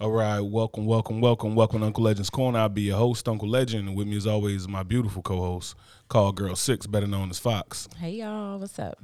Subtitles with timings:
[0.00, 2.58] All right, welcome, welcome, welcome, welcome, to Uncle Legend's Corner.
[2.58, 5.74] I'll be your host, Uncle Legend, and with me as always, my beautiful co-host,
[6.08, 7.86] Call Girl Six, better known as Fox.
[7.98, 8.98] Hey y'all, what's up?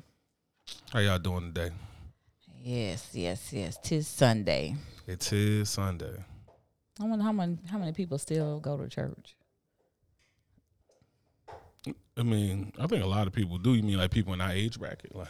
[0.90, 1.74] How y'all doing today?
[2.62, 3.76] Yes, yes, yes.
[3.82, 4.74] Tis Sunday.
[5.06, 6.24] It is Sunday.
[6.98, 9.36] I wonder how many how many people still go to church.
[12.16, 13.74] I mean, I think a lot of people do.
[13.74, 15.14] You mean like people in our age bracket?
[15.14, 15.28] Like,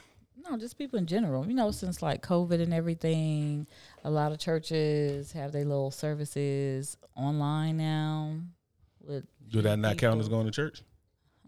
[0.57, 1.47] No, just people in general.
[1.47, 3.67] You know, since like COVID and everything,
[4.05, 8.37] a lot of churches have their little services online now.
[9.07, 10.83] With do that not count as going to church?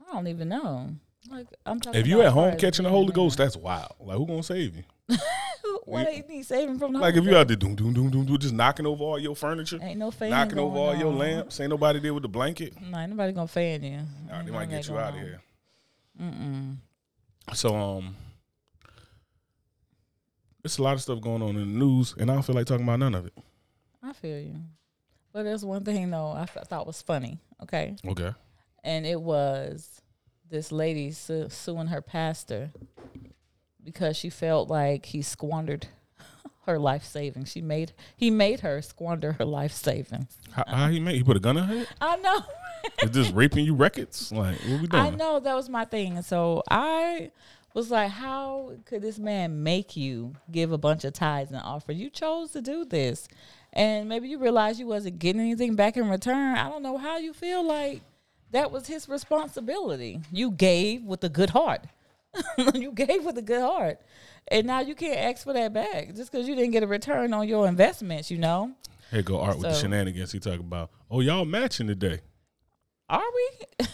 [0.09, 0.91] I don't even know.
[1.31, 1.99] Like I'm talking.
[1.99, 3.95] If you at home catching the Holy Ghost, that's wild.
[3.99, 4.85] Like, who gonna save you?
[5.85, 8.27] Why you need saving from the Like, if you out there doom doom doom doom
[8.27, 11.13] doom, just knocking over all your furniture, ain't no fan knocking over all going your
[11.13, 12.75] lamps, ain't nobody there with the blanket.
[12.81, 14.01] No, ain't nobody gonna fan you.
[14.29, 15.41] Nah, Ain't they might get you out of here.
[16.21, 16.77] Mm-mm.
[17.55, 18.15] So um,
[20.65, 22.67] it's a lot of stuff going on in the news, and I don't feel like
[22.67, 23.33] talking about none of it.
[24.03, 24.57] I feel you.
[25.33, 27.39] But there's one thing though I th- thought was funny.
[27.63, 28.33] Okay, Okay.
[28.83, 30.01] and it was
[30.49, 32.71] this lady su- suing her pastor
[33.85, 35.87] because she felt like he squandered
[36.67, 37.51] her life savings.
[37.51, 40.37] She made he made her squander her life savings.
[40.53, 41.17] How, how he made?
[41.17, 41.89] He put a gun in her head?
[42.01, 42.41] I know.
[43.03, 44.31] Is this raping you records?
[44.33, 45.03] Like, what we doing?
[45.03, 46.17] I know that was my thing.
[46.17, 47.31] And so I
[47.79, 51.93] was like, how could this man make you give a bunch of tithes and offer?
[51.93, 53.29] You chose to do this.
[53.73, 56.59] And maybe you realize you wasn't getting anything back in return.
[56.59, 58.03] I don't know how you feel like
[58.51, 60.21] that was his responsibility.
[60.33, 61.85] You gave with a good heart.
[62.75, 64.01] you gave with a good heart.
[64.49, 67.33] And now you can't ask for that back just because you didn't get a return
[67.33, 68.73] on your investments, you know?
[69.13, 70.33] Here go Art with the shenanigans.
[70.33, 72.21] He talking about, oh, y'all matching today.
[73.09, 73.87] Are we?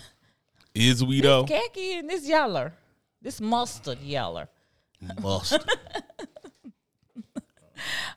[0.75, 1.43] Is we though?
[1.43, 2.73] This khaki and this yeller.
[3.25, 4.49] This mustard yeller.
[5.23, 5.65] Mustard.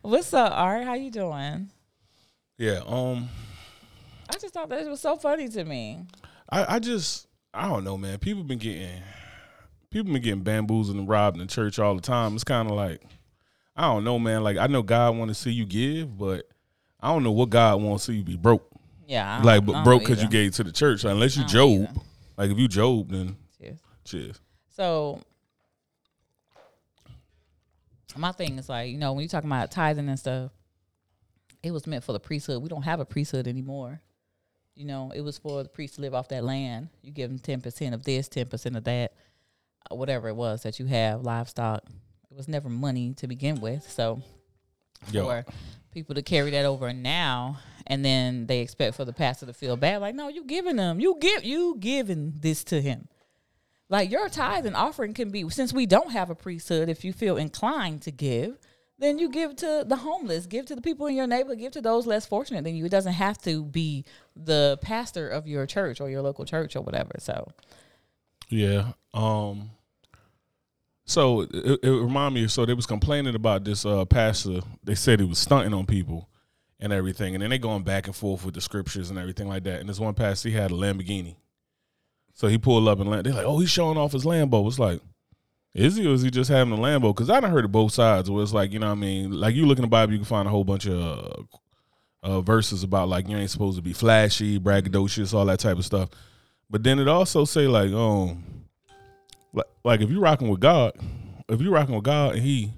[0.02, 0.84] What's up, Art?
[0.84, 1.70] How you doing?
[2.58, 2.82] yeah.
[2.86, 3.30] Um.
[4.28, 6.04] I just thought that it was so funny to me.
[6.50, 8.18] I, I just I don't know, man.
[8.18, 9.00] People been getting
[9.90, 12.34] people been getting bamboozled and robbed in the church all the time.
[12.34, 13.00] It's kind of like
[13.74, 14.44] I don't know, man.
[14.44, 16.46] Like I know God want to see you give, but
[17.00, 18.70] I don't know what God want to see you be broke.
[19.06, 21.04] Yeah, I Like, but broke because you gave to the church.
[21.04, 22.00] Unless you Job, either.
[22.36, 23.78] like if you Job, then Cheers.
[24.04, 24.40] cheers.
[24.78, 25.20] So
[28.16, 30.52] my thing is like, you know, when you're talking about tithing and stuff,
[31.64, 32.62] it was meant for the priesthood.
[32.62, 34.00] We don't have a priesthood anymore.
[34.76, 36.90] You know, it was for the priest to live off that land.
[37.02, 39.14] You give them ten percent of this, ten percent of that,
[39.90, 41.82] uh, whatever it was that you have, livestock.
[42.30, 43.82] It was never money to begin with.
[43.90, 44.22] So
[45.10, 45.44] Yo, for
[45.90, 47.58] people to carry that over now
[47.88, 51.00] and then they expect for the pastor to feel bad like no you giving them
[51.00, 53.08] you give you giving this to him
[53.88, 57.12] like your tithe and offering can be since we don't have a priesthood if you
[57.12, 58.58] feel inclined to give
[59.00, 61.80] then you give to the homeless give to the people in your neighborhood give to
[61.80, 64.04] those less fortunate than you it doesn't have to be
[64.36, 67.46] the pastor of your church or your local church or whatever so
[68.48, 68.92] Yeah.
[69.14, 69.70] Um.
[71.04, 72.48] So it, it reminded me.
[72.48, 74.60] So they was complaining about this uh, pastor.
[74.84, 76.28] They said he was stunting on people
[76.80, 79.64] and everything, and then they going back and forth with the scriptures and everything like
[79.64, 79.80] that.
[79.80, 81.36] And this one pastor, he had a Lamborghini.
[82.38, 83.26] So he pulled up and land.
[83.26, 85.00] They're like, "Oh, he's showing off his Lambo." It's like,
[85.74, 87.12] is he or is he just having a Lambo?
[87.12, 88.30] Because I done heard of both sides.
[88.30, 90.20] Where it's like, you know, what I mean, like you look in the Bible, you
[90.20, 91.42] can find a whole bunch of uh,
[92.22, 95.84] uh, verses about like you ain't supposed to be flashy, braggadocious, all that type of
[95.84, 96.10] stuff.
[96.70, 98.44] But then it also say like, um,
[99.52, 100.92] like, like if you rocking with God,
[101.48, 102.72] if you rocking with God and He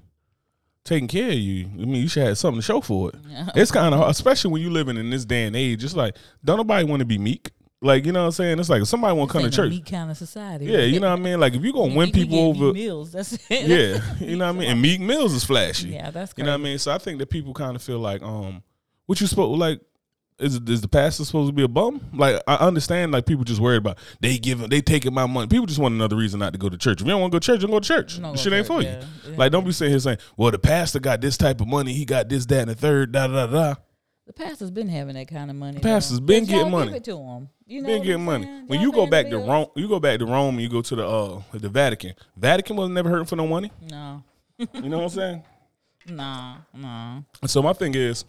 [0.85, 3.15] taking care of you, I mean, you should have something to show for it.
[3.53, 5.83] It's kind of especially when you living in this day and age.
[5.83, 7.51] It's like don't nobody want to be meek.
[7.83, 8.59] Like you know what I'm saying?
[8.59, 9.77] It's like if somebody want to come to This ain't a church.
[9.77, 11.39] meek kind of society Yeah, you know what I mean.
[11.39, 14.55] Like if you gonna win people over, Meek meals that's it yeah, you know what
[14.55, 14.69] I mean.
[14.69, 15.89] And Meek Mills is flashy.
[15.89, 16.77] yeah that's You know what I mean?
[16.77, 18.61] So I think that people kind of feel like, um,
[19.07, 19.81] what you supposed like
[20.41, 22.01] is is the pastor supposed to be a bum?
[22.13, 25.47] Like I understand like people just worried about they giving they taking my money.
[25.47, 27.01] People just want another reason not to go to church.
[27.01, 28.21] If you don't want to go to church, don't go to church.
[28.21, 28.99] Go shit ain't for yeah.
[29.25, 29.31] you.
[29.31, 29.37] Yeah.
[29.37, 32.05] Like don't be sitting here saying, Well, the pastor got this type of money, he
[32.05, 33.75] got this, that, and the third, da da da da.
[34.33, 35.73] The pastor's been having that kind of money.
[35.75, 36.85] The pastor's been But getting money.
[36.87, 37.49] Give it to him.
[37.67, 38.45] You know Been getting money.
[38.45, 38.67] saying?
[38.67, 39.37] When Y'all you go back to.
[39.39, 42.13] Rome, you go back to Rome and you go to the uh the Vatican.
[42.37, 43.71] Vatican was never hurting for no money.
[43.89, 44.23] No,
[44.57, 45.43] You know what I'm saying?
[46.07, 47.25] no, no.
[47.41, 48.23] And so my thing is,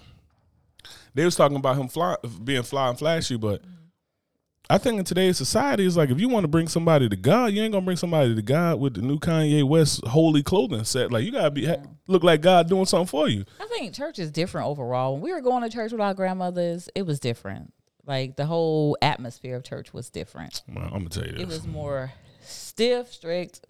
[1.14, 3.62] they was talking about him fly, being fly and flashy, but
[4.70, 7.52] I think in today's society, it's like if you want to bring somebody to God,
[7.52, 11.12] you ain't gonna bring somebody to God with the new Kanye West holy clothing set.
[11.12, 13.44] Like you gotta be ha- look like God doing something for you.
[13.60, 15.14] I think church is different overall.
[15.14, 17.72] When we were going to church with our grandmothers, it was different.
[18.06, 20.62] Like the whole atmosphere of church was different.
[20.68, 21.40] Well, I'm gonna tell you that.
[21.40, 23.60] It was more stiff, strict,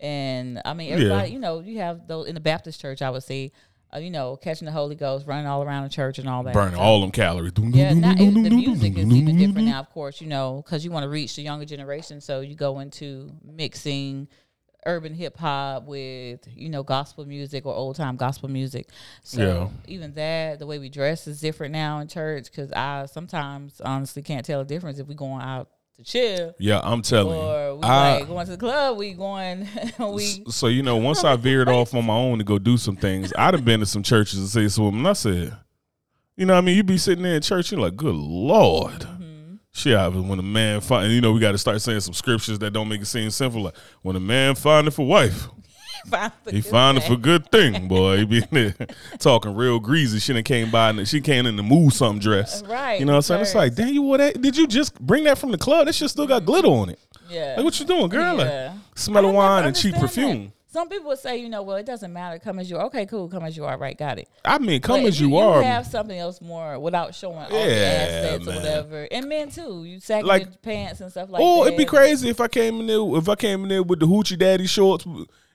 [0.00, 1.30] and I mean everybody.
[1.30, 3.00] You know, you have those in the Baptist church.
[3.02, 3.52] I would say
[3.94, 6.54] uh, you know, catching the Holy Ghost, running all around the church and all that.
[6.54, 7.52] Burning So- all them calories.
[7.58, 10.90] Yeah, not, it, the music is even different now, of course, you know, because you
[10.90, 12.20] want to reach the younger generation.
[12.20, 14.28] So you go into mixing
[14.86, 18.88] urban hip hop with, you know, gospel music or old time gospel music.
[19.22, 19.42] So
[19.86, 19.92] Yeah.
[19.92, 24.22] even that, the way we dress is different now in church because I sometimes honestly
[24.22, 27.74] can't tell the difference if we going out to chill Yeah, I'm telling or you.
[27.76, 29.68] we I- like going to the club, we going,
[29.98, 30.44] we.
[30.48, 33.32] so you know, once I veered off on my own to go do some things,
[33.36, 34.98] I'd have been to some churches and say something.
[34.98, 35.56] And I said,
[36.36, 38.92] you know, what I mean, you be sitting there in church, you're like, good lord.
[39.00, 39.54] Mm-hmm.
[39.72, 42.14] Shit, I was- when a man find, you know, we got to start saying some
[42.14, 43.62] scriptures that don't make it seem simple.
[43.62, 45.48] Like when a man find it for wife,
[46.06, 48.18] find the he good find it for good thing, boy.
[48.18, 48.74] He be there
[49.18, 50.18] talking real greasy.
[50.18, 52.62] She done came by and she came in the move something dress.
[52.62, 53.40] Uh, right, You know what I'm saying?
[53.42, 54.40] It's like, damn, you wore that?
[54.40, 55.86] Did you just bring that from the club?
[55.86, 56.98] That shit still got glitter on it.
[57.28, 57.54] Yeah.
[57.56, 58.38] Like, what you doing, girl?
[58.38, 58.72] Yeah.
[58.72, 60.32] Like, smell of wine and cheap understand that.
[60.38, 60.52] perfume.
[60.70, 62.38] Some people would say, you know, well, it doesn't matter.
[62.38, 62.84] Come as you are.
[62.86, 63.26] Okay, cool.
[63.28, 63.78] Come as you are.
[63.78, 64.28] Right, got it.
[64.44, 65.62] I mean, come But as if you, are.
[65.62, 69.08] have something else more without showing all the Yeah, assets or whatever.
[69.10, 69.84] And men too.
[69.84, 71.60] You sagging Like- your pants and stuff like oh, that.
[71.62, 73.00] Oh, it'd be crazy if I came in there.
[73.16, 75.06] If I came in there with the hoochie daddy shorts,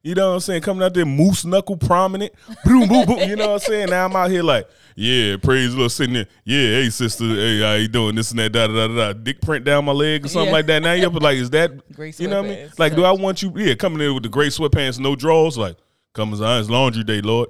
[0.03, 2.33] you know what I'm saying, coming out there moose knuckle prominent,
[2.65, 3.19] boom, boom, boom.
[3.29, 3.89] You know what I'm saying?
[3.89, 6.27] Now I'm out here like, yeah, praise the Lord, sitting there.
[6.43, 8.13] Yeah, hey sister, hey, how you doing?
[8.15, 9.13] This and that, da da da da.
[9.13, 10.51] Dick print down my leg or something Yeah.
[10.53, 10.83] like that.
[10.83, 11.71] Now you're up like, is that?
[11.93, 12.71] Great you know what I mean?
[12.77, 13.51] Like, do I want you?
[13.55, 15.57] Yeah, coming in with the gray sweatpants, no drawers.
[15.57, 15.77] Like,
[16.13, 17.49] come as I, it's laundry day, Lord.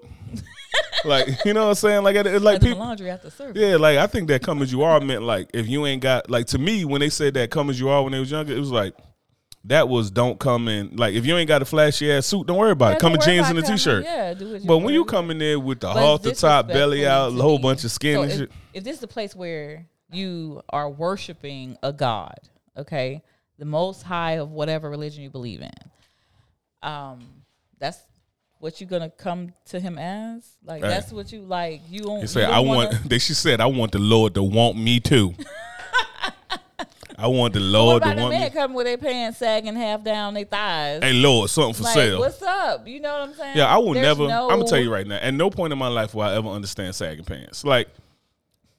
[1.06, 2.04] like, you know what I'm saying?
[2.04, 2.80] Like, it's like Like people.
[2.80, 3.62] laundry after service.
[3.62, 6.30] Yeah, like I think that come as you are meant like if you ain't got
[6.30, 8.54] like to me when they said that come as you are when they was younger,
[8.56, 8.94] it was like
[9.66, 12.58] that was don't come in like if you ain't got a flashy ass suit, don't
[12.58, 13.00] worry about Yeah, it.
[13.00, 14.04] Come in jeans and a coming- t-shirt.
[14.04, 17.08] Yeah, do what But when you come in there with the halter it's top, belly
[17.08, 18.52] out, a whole bunch of skin So and if, shit.
[18.74, 22.38] If this is a place where you are worshiping a god,
[22.78, 23.22] okay,
[23.58, 25.72] the most high of whatever religion you believe in,
[26.82, 27.20] um,
[27.80, 28.00] that's
[28.60, 30.44] what you're gonna come to him as.
[30.66, 30.90] Like Hey.
[30.90, 31.82] that's what you like.
[31.90, 32.22] You don't.
[32.34, 34.78] They you don't I wanna- want they she said I want the Lord to want
[34.78, 35.34] me too.
[37.18, 38.40] I want the What Lord to about the me.
[38.40, 41.02] men coming with their pants sagging half down their thighs?
[41.04, 42.20] Hey Lord, something for like, sale.
[42.20, 42.88] what's up?
[42.88, 43.58] You know what I'm saying?
[43.58, 44.28] Yeah, I will There's never.
[44.28, 45.18] no- I'm gonna tell you right now.
[45.18, 47.64] At no point in my life will I ever understand sagging pants.
[47.64, 47.88] Like,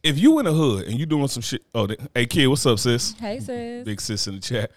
[0.03, 1.63] if you in the hood and you doing some shit.
[1.75, 3.13] Oh, they, hey kid, what's up, sis?
[3.19, 3.85] Hey, sis.
[3.85, 4.71] Big sis in the chat.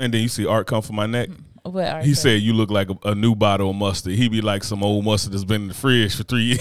[0.00, 1.28] And then you see Art come from my neck.
[1.28, 1.70] Mm-hmm.
[1.72, 4.14] What are He you said you look like a, a new bottle of mustard.
[4.14, 6.60] He be like some old mustard that's been in the fridge for three years.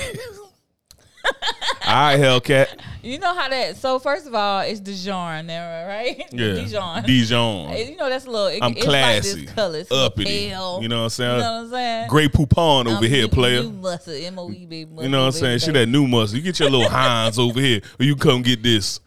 [1.92, 2.68] All right, Hellcat.
[3.04, 3.76] You know how that?
[3.76, 6.24] So first of all, it's Dijon there, right?
[6.32, 7.04] Yeah, Dijon.
[7.04, 7.76] Dijon.
[7.78, 8.48] You know that's a little.
[8.48, 10.26] It, I'm it's classy, Like this color, it's uppity.
[10.50, 10.80] pale.
[10.82, 11.32] You know what I'm saying?
[11.36, 12.08] You know what I'm saying?
[12.10, 13.64] Grey poupon over I'm here, new- player.
[13.64, 14.78] New mustard, M O E B.
[14.80, 15.60] You know what I'm saying?
[15.60, 16.38] She that new muscle.
[16.38, 19.02] You get your little Heinz over here, or you come get this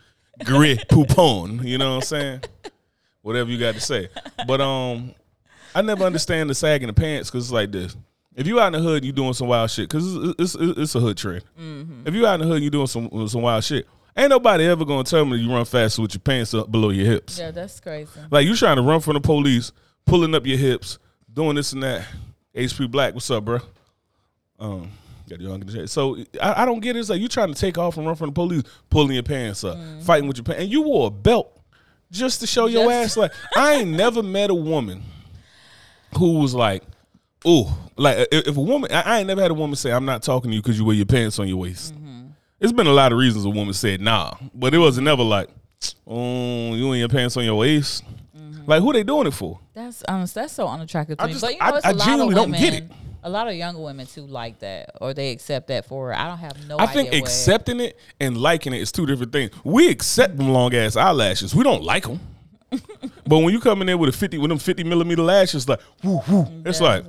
[0.45, 1.65] Grey Poupon.
[1.65, 2.41] You know what I'm saying?
[3.23, 4.09] Whatever you got to say.
[4.47, 5.15] But um,
[5.75, 7.97] I never understand the sag in the pants because it's like this.
[8.37, 10.79] If you out in the hood, and you doing some wild shit because it's, it's
[10.79, 11.45] it's a hood trend.
[11.59, 12.07] Mm-hmm.
[12.07, 13.87] If you out in the hood, and you doing some some wild shit.
[14.17, 17.07] Ain't nobody ever gonna tell me you run faster with your pants up below your
[17.07, 17.37] hips.
[17.39, 18.11] Yeah, that's crazy.
[18.31, 19.73] Like you trying to run from the police,
[20.07, 20.99] pulling up your hips,
[21.33, 22.07] doing this and that.
[22.55, 23.59] HP Black, what's up, bro?
[24.61, 24.91] Um,
[25.29, 25.91] got young in the chat.
[25.91, 27.01] So I, I don't get it.
[27.01, 29.65] It's like you trying to take off and run from the police, pulling your pants
[29.65, 31.61] up, fighting with your pants, and you wore a belt
[32.13, 33.17] just to show your Just- ass.
[33.17, 35.03] Like I ain't never met a woman
[36.17, 36.85] who was like,
[37.47, 40.23] "Ooh," like if, a woman, I, I ain't never had a woman say, "I'm not
[40.23, 42.27] talking to you because you wear your pants on your waist." Mm-hmm.
[42.61, 45.49] It's been a lot of reasons a woman said nah, but it wasn't never like,
[46.07, 48.05] "Oh, you and your pants on your waist."
[48.37, 48.71] Mm-hmm.
[48.71, 49.61] Like who they doing it for?
[49.75, 50.35] That's honest.
[50.35, 51.33] That's so unattractive to I me.
[51.33, 52.85] just- but you know, I- it's I a lot genuinely don't get it.
[53.27, 56.09] A lot of younger women too like that, or they accept that for.
[56.09, 56.15] her.
[56.15, 56.77] I don't have no.
[56.79, 59.51] I think accepting it and liking it is two different things.
[59.65, 61.55] We accept them long ass eyelashes.
[61.55, 62.21] We don't like them.
[63.27, 65.81] but when you come in there with a fifty, with them fifty millimeter lashes, like
[66.03, 67.05] whoo whoo, it's like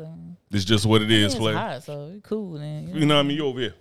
[0.56, 1.56] it's just what it is, It's player.
[1.56, 2.88] hot, so you cool then.
[2.88, 3.38] You, You know what I mean?
[3.38, 3.74] You over here.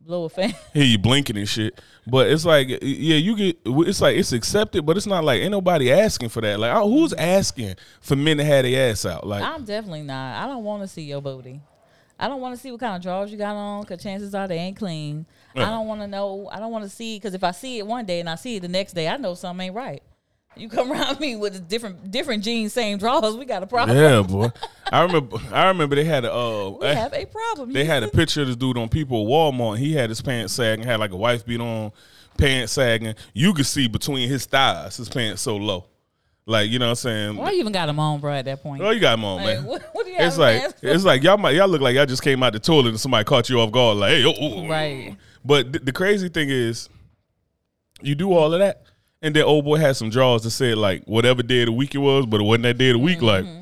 [0.00, 0.54] blow a fan.
[0.74, 3.58] Hear you blinking and shit, but it's like, yeah, you get.
[3.64, 6.58] It's like it's accepted, but it's not like ain't nobody asking for that.
[6.60, 9.26] Like, who's asking for men to have their ass out?
[9.26, 10.42] Like, I'm definitely not.
[10.42, 11.60] I don't want to see your booty.
[12.18, 14.46] I don't want to see what kind of drawers you got on, cause chances are
[14.46, 15.24] they ain't clean.
[15.54, 15.62] Yeah.
[15.62, 15.70] I uh.
[15.70, 16.50] don't want to know.
[16.52, 18.56] I don't want to see, cause if I see it one day and I see
[18.56, 20.02] it the next day, I know something ain't right.
[20.56, 23.96] You come around me with different different jeans, same drawers, we got a problem.
[23.96, 24.50] yeah, boy.
[24.92, 25.36] I remember.
[25.52, 26.32] I remember they had a.
[26.32, 27.72] Uh, We have a problem.
[27.72, 29.78] They had a picture of this dude on people at Walmart.
[29.78, 31.92] He had his pants sagging, had like a wife beat on,
[32.36, 33.14] pants sagging.
[33.32, 35.86] You could see between his thighs, his pants so low.
[36.46, 37.36] Like, you know what I'm saying?
[37.36, 38.32] Why you even got them on, bro?
[38.34, 39.64] At that point, Oh, you got him on, Like, man.
[39.66, 42.24] what, what do you It's like it's like y'all might y'all look like y'all just
[42.24, 43.98] came out the toilet and somebody caught you off guard.
[43.98, 44.68] Like, hey, oh, oh, oh.
[44.68, 45.16] Right.
[45.44, 46.88] But th- the crazy thing is,
[48.02, 48.82] you do all of that,
[49.22, 51.94] and then old boy had some drawers that said like whatever day of the week
[51.94, 53.22] it was, but it wasn't that day of the week.
[53.22, 53.60] Like, Mm-hmm.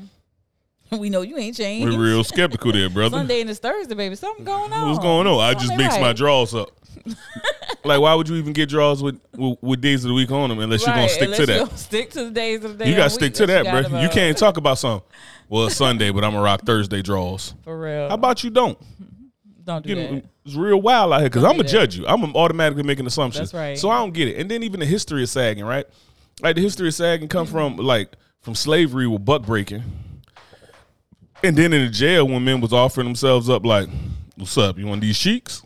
[0.97, 1.95] we know you ain't changed.
[1.95, 3.17] We're real skeptical there, brother.
[3.17, 4.15] Sunday and it's Thursday, baby.
[4.15, 4.87] Something going on.
[4.89, 5.39] What's going on?
[5.39, 6.15] I just mix my right.
[6.15, 6.69] draws up.
[7.83, 10.49] like, why would you even get draws with, with with days of the week on
[10.49, 11.77] them unless you're gonna stick to that?
[11.77, 12.89] Stick to the days of the day.
[12.89, 14.01] You gotta stick to that, bro.
[14.01, 15.07] You can't talk about something.
[15.47, 17.53] Well, it's Sunday, but I'm gonna rock Thursday draws.
[17.63, 18.09] for real.
[18.09, 18.77] How about you don't?
[19.69, 20.23] Don't do that.
[20.45, 22.07] it's real wild out here because I'm gonna judge you.
[22.07, 23.51] I'm automatically making assumptions.
[23.51, 23.77] That's right.
[23.77, 24.37] So I don't get it.
[24.37, 25.85] And then even the history of sagging, right?
[26.41, 29.83] Like the history of sagging come from like from slavery with buck breaking,
[31.43, 33.87] and then in the jail when men was offering themselves up, like,
[34.37, 34.79] "What's up?
[34.79, 35.61] You want these sheiks?"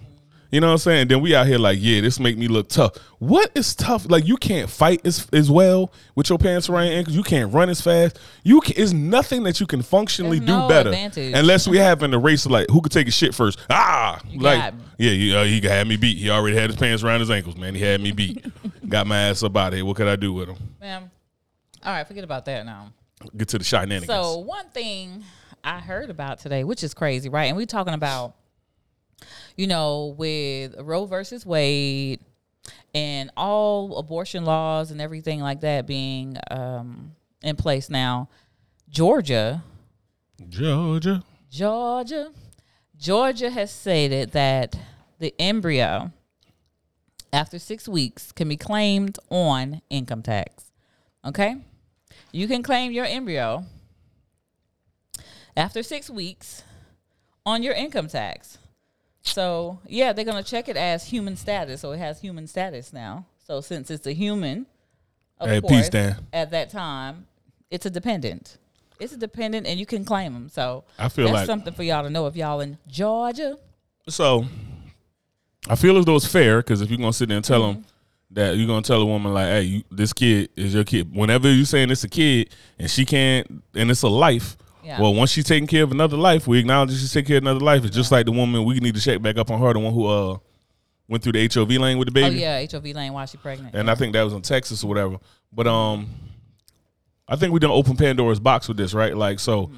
[0.53, 1.07] You know what I'm saying?
[1.07, 2.95] Then we out here like, yeah, this make me look tough.
[3.17, 4.07] What is tough?
[4.07, 7.15] Like you can't fight as, as well with your pants around your ankles.
[7.15, 8.19] You can't run as fast.
[8.43, 11.33] You can, it's nothing that you can functionally There's do no better advantage.
[11.33, 13.57] unless we have in the race like who could take his shit first.
[13.71, 14.83] Ah, like got me.
[14.99, 16.19] yeah, he, uh, he had me beat.
[16.19, 17.73] He already had his pants around his ankles, man.
[17.73, 18.45] He had me beat.
[18.87, 19.85] Got my ass up out of here.
[19.85, 20.57] What could I do with him?
[20.79, 21.09] Ma'am.
[21.83, 22.93] All right, forget about that now.
[23.35, 24.05] Get to the shenanigans.
[24.05, 25.23] So one thing
[25.63, 27.45] I heard about today, which is crazy, right?
[27.45, 28.35] And we talking about,
[29.55, 32.19] you know, with Roe versus Wade
[32.93, 38.29] and all abortion laws and everything like that being um, in place now.
[38.89, 39.63] Georgia,
[40.49, 41.23] Georgia.
[41.49, 42.31] Georgia,
[42.97, 44.75] Georgia has stated that
[45.19, 46.11] the embryo
[47.31, 50.71] after six weeks can be claimed on income tax.
[51.25, 51.55] Okay,
[52.31, 53.65] you can claim your embryo
[55.55, 56.63] after six weeks
[57.45, 58.57] on your income tax.
[59.23, 63.25] So yeah, they're gonna check it as human status, so it has human status now.
[63.47, 64.65] So since it's a human,
[65.39, 66.15] of Hey, course, peace, Dan.
[66.31, 67.25] at that time,
[67.71, 68.57] it's a dependent.
[68.99, 70.49] It's a dependent, and you can claim them.
[70.49, 73.57] So I feel that's like- something for y'all to know if y'all in Georgia.
[74.07, 74.45] So
[75.69, 77.81] I feel as though it's fair because if you're gonna sit there and tell Mm-hmm.
[77.81, 77.85] them
[78.31, 81.15] that you're gonna tell a woman like, hey, you, this kid is your kid.
[81.15, 84.57] Whenever you're saying it's a kid and she can't, and it's a life.
[84.83, 84.99] Yeah.
[85.01, 87.43] Well, once she's taking care of another life, we acknowledge that she's taking care of
[87.43, 87.85] another life.
[87.85, 89.93] It's just like the woman we need to check back up on her, the one
[89.93, 90.37] who uh
[91.07, 92.35] went through the HOV lane with the baby.
[92.37, 93.75] Oh yeah, HOV lane while she pregnant.
[93.75, 95.17] and I think that was in Texas or whatever.
[95.51, 96.09] But um,
[97.27, 99.15] I think we done open Pandora's box with this, right?
[99.15, 99.71] Like so,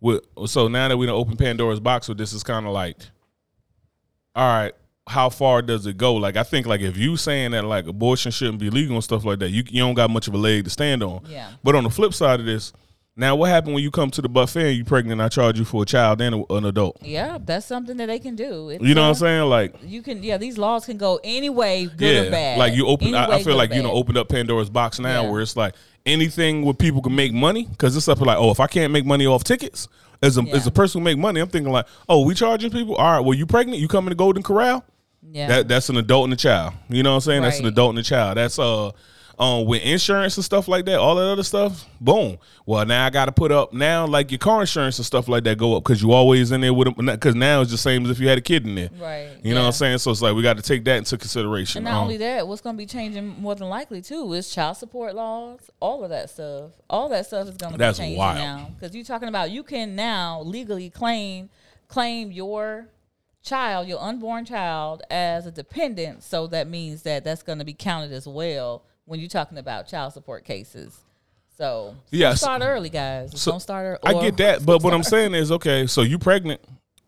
[0.00, 2.96] with so now that we done open Pandora's box with this, it's kind of like,
[4.34, 4.72] all right,
[5.06, 6.14] how far does it go?
[6.14, 9.24] Like I think like if you saying that like abortion shouldn't be legal and stuff
[9.24, 11.22] like that, you you don't got much of a leg to stand on.
[11.28, 11.50] Yeah.
[11.64, 12.72] But on the flip side of this,
[13.20, 15.12] now what happened when you come to the buffet and you pregnant?
[15.12, 16.98] and I charge you for a child and a, an adult.
[17.02, 18.70] yeah, that's something that they can do.
[18.70, 19.48] It's, You know what I'm uh, saying?
[19.48, 20.38] Like You can, yeah.
[20.38, 22.58] These laws can go any way, good or bad.
[22.58, 25.22] Like you open, Any I, I feel like you know opened up Pandora's box now,
[25.22, 25.30] Yeah.
[25.30, 25.74] where it's like
[26.06, 28.92] anything where people can make money because it's up to like, oh, if I can't
[28.92, 29.88] make money off tickets
[30.22, 32.96] as a as a person who make money, I'm thinking like, oh, we charging people.
[32.96, 33.80] All right, well, you pregnant?
[33.80, 34.84] You come in the Golden Corral?
[35.30, 36.74] Yeah, That that's an adult and a child.
[36.88, 37.42] You know what I'm saying?
[37.42, 38.36] That's an adult and a child.
[38.36, 38.92] That's uh.
[39.40, 42.36] Um, with insurance and stuff like that, all that other stuff, boom.
[42.66, 45.44] Well, now I got to put up now, like your car insurance and stuff like
[45.44, 47.06] that go up because you always in there with them.
[47.06, 48.90] Because now it's the same as if you had a kid in there.
[49.00, 49.30] right.
[49.42, 49.68] You know what.
[49.68, 49.96] I'm saying?
[49.98, 51.78] So it's like we got to take that into consideration.
[51.78, 54.52] And not Um, only that, what's going to be changing more than likely too is
[54.54, 55.70] child support laws.
[55.80, 56.72] All of that stuff.
[56.90, 58.36] All that stuff is going to be changing wild.
[58.36, 61.48] now because you're talking about you can now legally claim
[61.88, 62.88] claim your
[63.42, 66.22] child, your unborn child, as a dependent.
[66.22, 69.88] So that means that that's going to be counted as well when you're talking about
[69.88, 70.98] child support cases.
[71.58, 72.40] So it's gonna Yes.
[72.40, 73.32] start early, guys.
[73.38, 74.16] So, gonna start early.
[74.16, 76.60] I get that, but what I'm saying is, okay, so you're pregnant,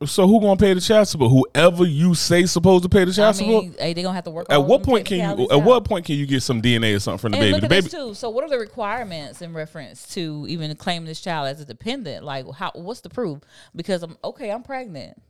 [0.05, 1.31] so who gonna pay the child support?
[1.31, 3.65] Whoever you say supposed to pay the I child support.
[3.79, 4.49] hey, they're gonna have to work.
[4.51, 5.45] At what point can you?
[5.47, 5.63] At out.
[5.63, 7.53] what point can you get some DNA or something from the And baby?
[7.53, 7.83] look The baby.
[7.83, 8.13] this too.
[8.15, 12.25] So, what are the requirements in reference to even claiming this child as a dependent?
[12.25, 12.73] Like, how?
[12.75, 13.39] What's the proof?
[13.77, 14.51] Because I'm okay.
[14.51, 15.23] I'm pregnant.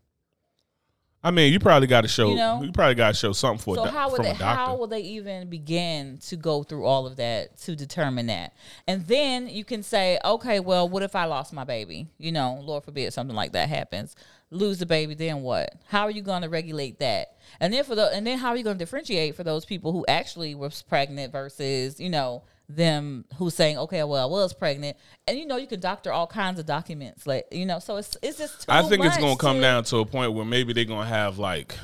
[1.25, 2.31] I mean, you probably got to show.
[2.31, 2.63] You, know?
[2.63, 4.33] You probably got to show something for So a doc- how would from they?
[4.35, 8.55] How will they even begin to go through all of that to determine that?
[8.89, 12.09] And then you can say, okay, well, what if I lost my baby?
[12.19, 14.17] You know, Lord forbid something like that happens.
[14.51, 15.75] Lose the baby, then what?
[15.87, 17.37] How are you going to regulate that?
[17.61, 19.93] And then for the and then how are you going to differentiate for those people
[19.93, 22.43] who actually were pregnant versus you know
[22.77, 26.27] them who's saying, okay, well, I was pregnant, and you know you can doctor all
[26.27, 27.79] kinds of documents, like you know.
[27.79, 28.67] So it's it's just.
[28.69, 31.39] I think it's gonna come to- down to a point where maybe they're gonna have
[31.39, 31.75] like.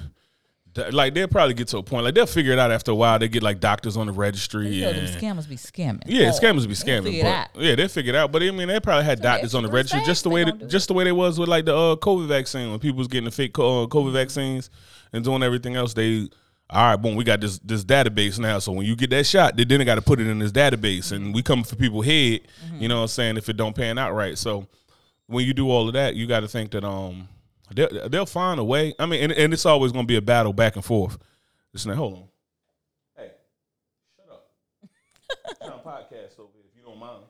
[0.92, 3.18] Like they'll probably get to a point like they'll figure it out after a while.
[3.18, 6.02] They get like doctors on the registry You know, them and scammers be scamming.
[6.07, 7.49] Yeah, Oh, scammers be scamming, figure it but out.
[7.57, 8.30] yeah, they figured out.
[8.30, 10.59] But I mean, they probably had doctors on the registry, just the way, they that,
[10.59, 12.99] gonna do just the way they was with like the uh, COVID vaccine when people
[12.99, 14.71] was getting the fake uh, COVID vaccines
[15.12, 15.95] and doing everything else.
[15.95, 16.28] They
[16.71, 18.59] all right, boom, we got this this database now.
[18.59, 21.13] So when you get that shot, they then got to put it in this database,
[21.13, 22.43] and we come for people head.
[22.67, 22.83] Mm-hmm.
[22.83, 23.37] You know what I'm saying?
[23.39, 24.67] If it don't pan out right, so
[25.27, 27.29] when you do all of that, you got to think that um
[27.75, 28.95] they'll, they'll find a way.
[28.99, 31.17] I mean, and, and it's always going to be a battle back and forth.
[31.73, 32.25] Listen, hold on.
[33.17, 33.31] Hey,
[34.17, 34.51] shut up.
[35.61, 37.25] To podcast over here, if you don't mind,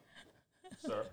[0.85, 1.05] sir.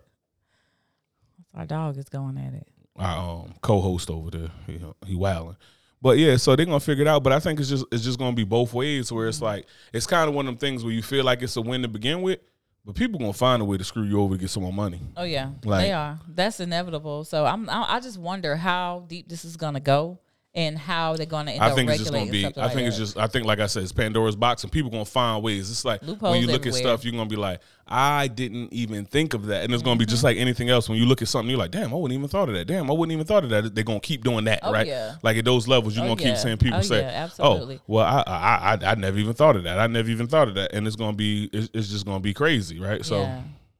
[1.54, 2.68] Our dog is going at it.
[2.96, 5.56] Our um, co-host over there, he, he wilding.
[6.02, 7.22] But yeah, so they're gonna figure it out.
[7.22, 9.10] But I think it's just it's just gonna be both ways.
[9.10, 9.46] Where it's mm-hmm.
[9.46, 11.82] like it's kind of one of them things where you feel like it's a win
[11.82, 12.40] to begin with,
[12.84, 15.00] but people gonna find a way to screw you over to get some more money.
[15.16, 16.20] Oh yeah, Like- they are.
[16.28, 17.24] That's inevitable.
[17.24, 17.68] So I'm.
[17.70, 20.18] I I just wonder how deep this is gonna go
[20.56, 22.46] and how they're gonna end I think it's just gonna be.
[22.46, 23.18] I like think it's just.
[23.18, 25.70] I think like I said, it's Pandora's box, and people gonna find ways.
[25.70, 29.34] It's like when you look at stuff, you're gonna be like, I didn't even think
[29.34, 30.10] of that, and it's gonna be Mm-hmm.
[30.10, 30.88] just like anything else.
[30.88, 32.64] When you look at something, you're like, damn, I wouldn't even thought of that.
[32.64, 33.74] Damn, I wouldn't even thought of that.
[33.74, 34.86] They're gonna keep doing that, Oh, right?
[34.86, 35.16] yeah.
[35.22, 36.28] Like at those levels, you're Oh, gonna yeah.
[36.30, 39.56] keep saying people Oh, say, yeah, oh, well, I, I I I never even thought
[39.56, 39.78] of that.
[39.78, 41.50] I never even thought of that, and it's gonna be.
[41.52, 43.04] It's, it's just gonna be crazy, right?
[43.04, 43.30] So.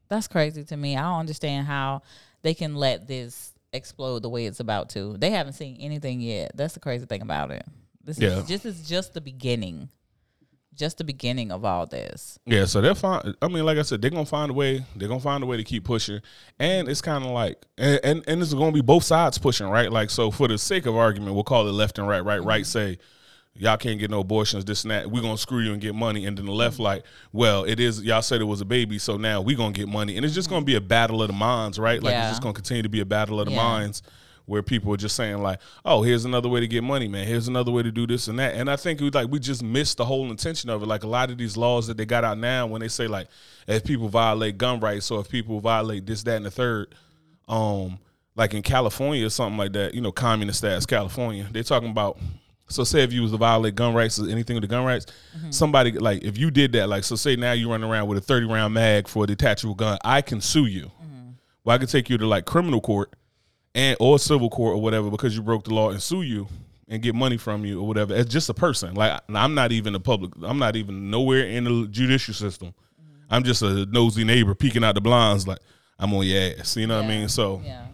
[0.09, 0.95] that's crazy to me.
[0.97, 2.03] I don't understand how
[2.43, 5.17] they can let this explode the way it's about to.
[5.19, 6.53] They haven't seen anything yet.
[6.55, 7.65] That's the crazy thing about it.
[8.03, 8.39] This Yeah.
[8.39, 9.89] is just is just the beginning,
[10.75, 12.39] just the beginning of all this.
[12.47, 13.35] Yeah, so they'll find.
[13.43, 14.85] I mean, like I said, they're gonna find a way.
[14.95, 16.21] They're gonna find a way to keep pushing,
[16.59, 19.91] and it's kind of like, and, and and it's gonna be both sides pushing, right?
[19.91, 22.25] Like, so for the sake of argument, we'll call it left and right.
[22.25, 22.93] Right, right, mm-hmm.
[22.95, 22.99] say,
[23.59, 25.11] y'all can't get no abortions, this and that.
[25.11, 28.03] We're gonna screw you and get money, and then the left, like, well, it is.
[28.03, 30.49] Y'all said it was a baby, so now we gonna get money, and it's just
[30.51, 32.03] gonna be a battle of the minds, right?
[32.03, 32.23] Like, Yeah.
[32.25, 33.63] it's just gonna continue to be a battle of the Yeah.
[33.63, 34.03] minds.
[34.49, 37.27] Where people are just saying like, "Oh, here's another way to get money, man.
[37.27, 39.61] Here's another way to do this and that." And I think we like we just
[39.61, 40.87] missed the whole intention of it.
[40.87, 43.27] Like a lot of these laws that they got out now, when they say like,
[43.67, 46.95] if people violate gun rights or if people violate this, that, and the third,
[47.49, 47.99] um,
[48.37, 52.17] like in California or something like that, you know, communist ass California, they're talking about.
[52.69, 55.07] So say if you was to violate gun rights or anything with the gun rights,
[55.37, 55.51] mm-hmm.
[55.51, 58.21] somebody like if you did that, like so say now you run around with a
[58.21, 60.87] thirty round mag for a detachable gun, I can sue you.
[60.87, 61.31] Mm-hmm.
[61.65, 63.15] Well, I could take you to like criminal court
[63.75, 66.49] and or civil court or whatever because you broke the law and sue you
[66.89, 68.15] and get money from you or whatever.
[68.15, 68.95] As just a person.
[68.95, 70.33] Like I'm not even a public.
[70.43, 72.69] I'm not even nowhere in the judicial system.
[72.69, 73.35] Mm-hmm.
[73.35, 75.59] I'm just a nosy neighbor peeking out the blinds like
[75.99, 76.77] I'm on your ass.
[76.77, 77.29] You know what I mean?
[77.29, 77.87] So Yeah,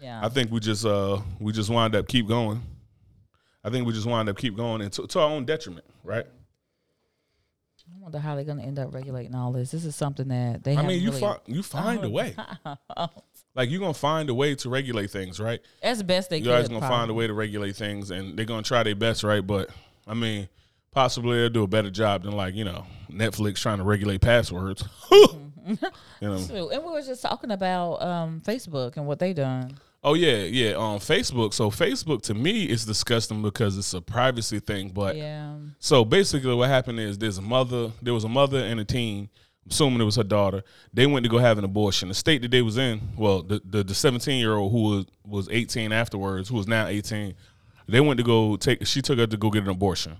[0.00, 0.20] yeah.
[0.24, 2.62] I think we just uh we just wind up keep going.
[3.64, 6.26] I think we just wind up keep going and to, to our own detriment, right?
[7.84, 9.70] I wonder how they're gonna end up regulating all this.
[9.70, 10.76] This is something that they.
[10.76, 12.34] I mean, you really, find you find a way.
[13.54, 15.60] Like you're gonna find a way to regulate things, right?
[15.82, 16.46] As best they can.
[16.46, 19.24] you guys gonna find a way to regulate things, and they're gonna try their best,
[19.24, 19.46] right?
[19.46, 19.68] But
[20.06, 20.48] I mean,
[20.90, 24.84] possibly they'll do a better job than like you know Netflix trying to regulate passwords.
[25.10, 25.28] you
[26.22, 26.36] know.
[26.72, 29.76] And we were just talking about um, Facebook and what they done.
[30.04, 30.74] Oh yeah, yeah.
[30.74, 34.88] On Facebook, so Facebook to me is disgusting because it's a privacy thing.
[34.88, 35.54] But Yeah.
[35.78, 39.28] so basically, what happened is there's a mother, there was a mother and a teen.
[39.70, 42.08] Assuming it was her daughter, they went to go have an abortion.
[42.08, 45.06] The state that they was in, well, the the, the 17 year old who was
[45.24, 47.34] was 18 afterwards, who was now 18,
[47.86, 48.84] they went to go take.
[48.84, 50.16] She took her to go get an abortion.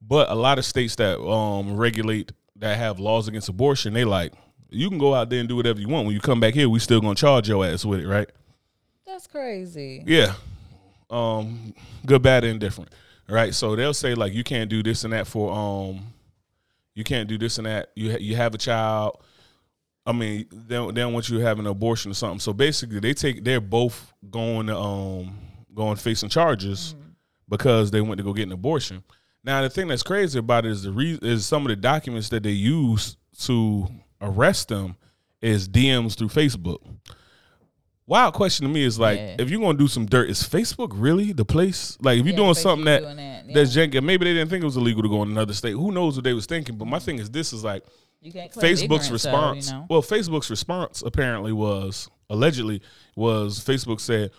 [0.00, 4.32] But a lot of states that um regulate that have laws against abortion, they like
[4.70, 6.06] you can go out there and do whatever you want.
[6.06, 8.30] When you come back here, we still gonna charge your ass with it, right?
[9.22, 10.02] That's crazy.
[10.04, 10.34] Yeah.
[11.08, 12.90] Um, good, bad, and indifferent.
[13.28, 13.54] Right.
[13.54, 16.12] So they'll say like you can't do this and that for um,
[16.96, 17.90] you can't do this and that.
[17.94, 19.22] You ha- you have a child.
[20.04, 22.40] I mean, they don't, they don't want you to have an abortion or something.
[22.40, 25.38] So basically, they take they're both going to um
[25.72, 26.96] going facing charges
[27.48, 29.04] because they went to go get an abortion.
[29.44, 32.28] Now the thing that's crazy about it is the re- is some of the documents
[32.30, 33.86] that they use to
[34.20, 34.96] arrest them
[35.40, 36.78] is DMs through Facebook.
[38.06, 39.36] Wild question to me is like, Yeah.
[39.38, 41.96] if you're gonna do some dirt, is Facebook really the place?
[42.00, 43.54] Like, if you're Yeah, doing Facebook something that doing that, yeah.
[43.54, 45.72] that's janky, maybe they didn't think it was illegal to go in another state.
[45.72, 46.76] Who knows what they was thinking?
[46.76, 47.84] But my thing is, this is like
[48.20, 49.68] You can't claim Facebook's though, response.
[49.68, 49.86] you know?
[49.88, 52.82] Well, Facebook's response apparently was allegedly
[53.14, 54.30] was Facebook said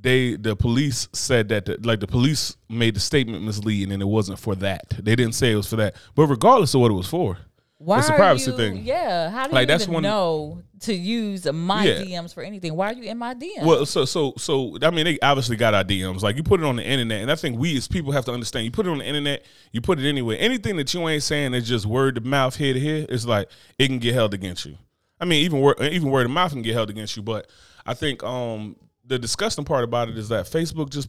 [0.00, 4.06] they the police said that the, like the police made the statement misleading and it
[4.06, 4.82] wasn't for that.
[4.98, 5.94] They didn't say it was for that.
[6.14, 7.38] But regardless of what it was for,
[7.84, 8.82] Why it's a privacy you- thing.
[8.84, 9.30] Yeah.
[9.30, 12.02] How do Like, you that's even one- know to use my Yeah.
[12.02, 12.74] DMs for anything?
[12.74, 13.62] Why are you in my DMs?
[13.64, 16.22] Well, so so so I mean, they obviously got our DMs.
[16.22, 18.32] Like you put it on the internet, and I think we as people have to
[18.32, 18.64] understand.
[18.64, 20.36] You put it on the internet, you put it anywhere.
[20.40, 23.06] Anything that you ain't saying is just word of mouth, here to here.
[23.08, 24.76] It's like it can get held against you.
[25.20, 27.22] I mean, even word even word of mouth can get held against you.
[27.22, 27.48] But
[27.86, 31.08] I think um the disgusting part about it is that Facebook just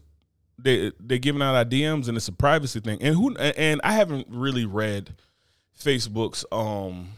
[0.58, 2.98] they they're giving out our DMs, and it's a privacy thing.
[3.02, 5.16] And who and I haven't really read
[5.80, 7.10] Facebook's um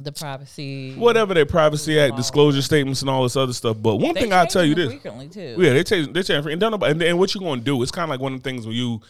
[0.00, 0.94] the privacy.
[0.96, 3.76] whatever their privacy act disclosure statements and all this other stuff.
[3.80, 4.88] But one They thing I'll tell you this.
[4.90, 5.56] frequently too.
[5.58, 6.12] Yeah, they change.
[6.12, 6.46] They change.
[6.46, 7.80] And, and, and what you're going to do?
[7.82, 9.00] It's kind of like one of the things where you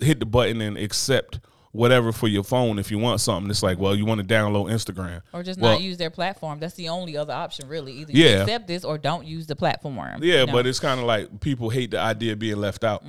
[0.00, 1.40] hit the button and accept
[1.72, 3.50] whatever for your phone if you want something.
[3.50, 6.60] It's like, well, you want to download Instagram, Or just Well- not use their platform.
[6.60, 7.92] That's the only other option, really.
[7.94, 10.22] Either you accept this or don't use the platform.
[10.22, 10.52] Yeah, you know?
[10.52, 13.02] but it's kind of like people hate the idea of being left out.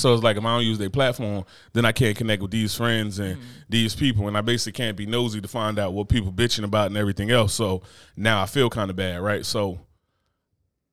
[0.00, 2.74] So it's like if I don't use their platform, then I can't connect with these
[2.74, 6.32] friends and these people, and I basically can't be nosy to find out what people
[6.32, 7.54] bitching about and everything else.
[7.54, 7.82] So
[8.16, 9.44] now I feel kind of bad, right?
[9.44, 9.80] So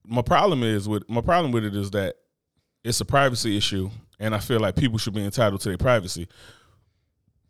[0.06, 2.16] my problem is with my problem with it is that
[2.84, 3.90] it's a privacy issue,
[4.20, 6.28] and I feel like people should be entitled to their privacy.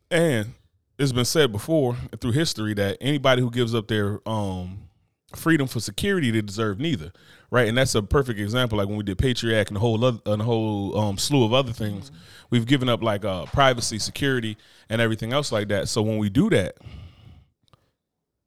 [0.09, 0.53] And
[0.97, 4.89] it's been said before through history that anybody who gives up their um,
[5.35, 7.11] freedom for security, they deserve neither,
[7.49, 7.67] right?
[7.67, 8.77] And that's a perfect example.
[8.77, 11.53] Like when we did Patriot and a whole other, and a whole um, slew of
[11.53, 12.19] other things, mm-hmm.
[12.49, 14.57] we've given up like uh, privacy, security,
[14.89, 15.89] and everything else like that.
[15.89, 16.77] So when we do that,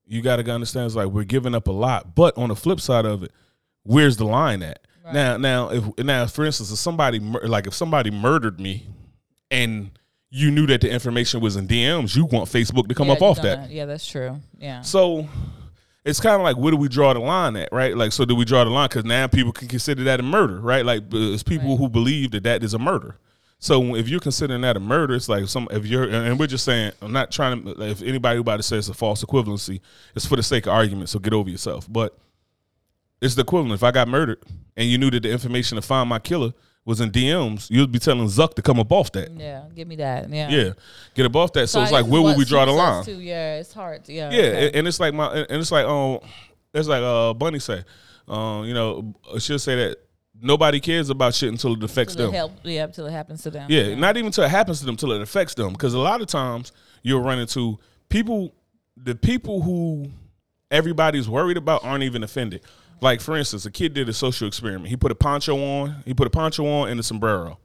[0.06, 2.14] you got to understand it's like we're giving up a lot.
[2.14, 3.32] But on the flip side of it,
[3.84, 4.86] where's the line at?
[5.04, 5.14] Right.
[5.14, 8.86] Now, now, if now, for instance, if somebody like if somebody murdered me,
[9.50, 9.90] and
[10.30, 13.22] you knew that the information was in DMs, you want Facebook to come yeah, up
[13.22, 13.70] off gonna, that.
[13.70, 14.40] Yeah, that's true.
[14.58, 14.82] Yeah.
[14.82, 15.28] So
[16.04, 17.96] it's kind of like where do we draw the line at, right?
[17.96, 20.60] Like, so do we draw the line because now people can consider that a murder,
[20.60, 20.84] right?
[20.84, 21.78] Like, it's people right.
[21.78, 23.18] who believe that that is a murder.
[23.62, 26.64] So if you're considering that a murder, it's like some if you're and we're just
[26.64, 29.80] saying I'm not trying to if anybody about to say it's a false equivalency,
[30.16, 31.10] it's for the sake of argument.
[31.10, 31.86] So get over yourself.
[31.86, 32.18] But
[33.20, 33.74] it's the equivalent.
[33.74, 34.42] If I got murdered
[34.78, 37.98] and you knew that the information to find my killer was in DMs, you'd be
[37.98, 39.30] telling Zuck to come up off that.
[39.32, 40.30] Yeah, give me that.
[40.30, 40.72] Yeah, yeah,
[41.14, 41.68] get up off that.
[41.68, 43.04] So, so it's like, where would we draw the line?
[43.04, 44.08] Too, yeah, it's hard.
[44.08, 44.70] Yeah, yeah, okay.
[44.74, 46.20] and it's like my, and it's like, um,
[46.72, 47.84] it's like uh, Bunny say,
[48.28, 49.98] um, you know, she'll say that
[50.40, 52.32] nobody cares about shit until it affects them.
[52.32, 53.66] Help, yeah, until it happens to them.
[53.70, 55.72] Yeah, yeah, not even until it happens to them, until it affects them.
[55.72, 58.54] Because a lot of times you'll run into people,
[58.96, 60.10] the people who
[60.70, 62.62] everybody's worried about aren't even offended.
[63.00, 64.88] Like for instance, a kid did a social experiment.
[64.88, 66.02] He put a poncho on.
[66.04, 67.58] He put a poncho on and a sombrero,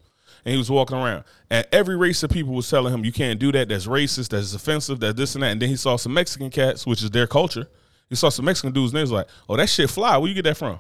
[0.46, 1.26] and he was walking around.
[1.50, 3.68] And every race of people was telling him, "You can't do that.
[3.70, 4.30] That's racist.
[4.30, 5.00] That's offensive.
[5.02, 7.68] That this and that." And then he saw some Mexican cats, which is their culture.
[8.10, 10.18] He saw some Mexican dudes, and they was like, "Oh, that shit fly.
[10.18, 10.80] Where you get that from?"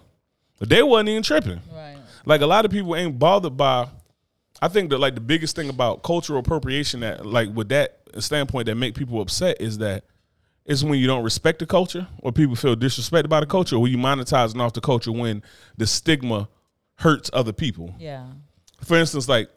[0.59, 1.59] But they wasn't even tripping.
[1.73, 1.97] Right.
[2.25, 3.89] Like a lot of people ain't bothered by.
[4.61, 8.67] I think that like the biggest thing about cultural appropriation that like with that standpoint
[8.67, 10.05] that make people upset is that
[10.65, 13.87] is when you don't respect the culture or people feel disrespected by the culture or
[13.87, 15.43] you monetizing off the culture when
[15.77, 16.49] the stigma
[16.95, 17.93] hurts other people.
[17.99, 18.25] Yeah.
[18.83, 19.49] For instance, like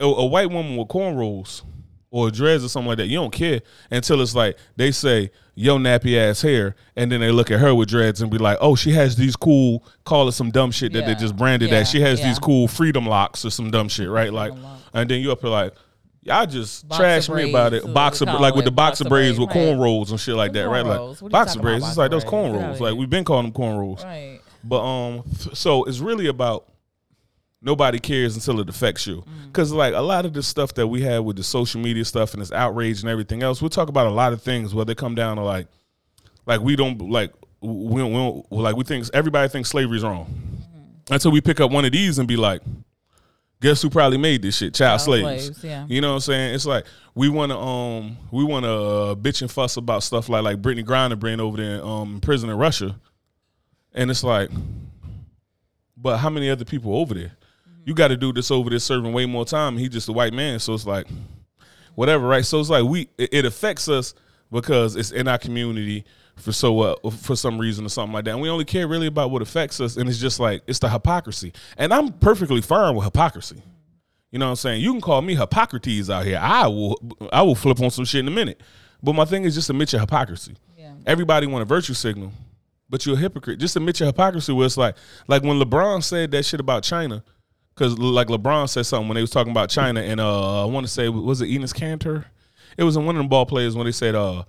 [0.00, 1.62] a, a white woman with cornrows
[2.10, 3.60] or dreads or something like that, you don't care
[3.90, 7.74] until it's like they say, yo nappy ass hair, and then they look at her
[7.74, 10.92] with dreads and be like, oh, she has these cool, call it some dumb shit
[10.92, 11.14] that yeah.
[11.14, 11.80] they just branded yeah.
[11.80, 11.86] that.
[11.86, 12.26] She has yeah.
[12.26, 14.32] these cool freedom locks or some dumb shit, right?
[14.32, 14.52] Like,
[14.92, 15.74] and then you up here like,
[16.22, 17.94] Y'all just boxer trash me about it.
[17.94, 20.84] Boxer like with the boxer, boxer braids, with cornrows and shit like that, right?
[20.84, 21.86] Like boxer braids.
[21.86, 22.78] It's like those cornrows.
[22.78, 24.04] Like we've been calling them cornrows.
[24.04, 24.40] Right.
[24.62, 26.70] But um, so it's really about
[27.62, 29.24] nobody cares until it affects you.
[29.46, 29.76] Because mm.
[29.76, 32.42] like a lot of the stuff that we have with the social media stuff and
[32.42, 35.14] this outrage and everything else, we talk about a lot of things where they come
[35.14, 35.66] down to like,
[36.46, 40.04] like we don't like we don't, we don't like we think everybody thinks slavery is
[40.04, 41.14] wrong mm.
[41.14, 42.62] until we pick up one of these and be like
[43.60, 44.74] guess who probably made this shit?
[44.74, 45.44] Child, Child slaves.
[45.44, 45.64] slaves.
[45.64, 45.86] Yeah.
[45.88, 46.54] You know what I'm saying?
[46.54, 50.28] It's like we want to um we want to uh, bitch and fuss about stuff
[50.28, 52.96] like like Brittney Griner being over there um in prison in Russia,
[53.94, 54.50] and it's like,
[55.96, 57.32] but how many other people over there?
[57.68, 57.82] Mm-hmm.
[57.84, 59.76] You got to do this over there serving way more time.
[59.76, 61.06] He just a white man, so it's like,
[61.94, 62.44] whatever, right?
[62.44, 64.14] So it's like we it, it affects us
[64.50, 66.04] because it's in our community
[66.40, 68.32] for so uh, for some reason or something like that.
[68.32, 70.88] And we only care really about what affects us, and it's just like it's the
[70.88, 71.52] hypocrisy.
[71.76, 73.62] And I'm perfectly fine with hypocrisy.
[74.30, 74.80] You know what I'm saying?
[74.80, 76.38] You can call me Hippocrates out here.
[76.40, 77.00] I will
[77.32, 78.60] I will flip on some shit in a minute.
[79.02, 80.56] But my thing is just admit your hypocrisy.
[80.78, 80.92] Yeah.
[81.06, 82.32] Everybody want a virtue signal,
[82.88, 83.58] but you're a hypocrite.
[83.58, 84.52] Just admit your hypocrisy.
[84.52, 84.94] Where it's like
[85.26, 87.24] like when LeBron said that shit about China,
[87.74, 90.86] because like LeBron said something when they was talking about China, and uh I want
[90.86, 92.26] to say was it Enes Kanter?
[92.76, 94.44] It was in one of them ball players when they said uh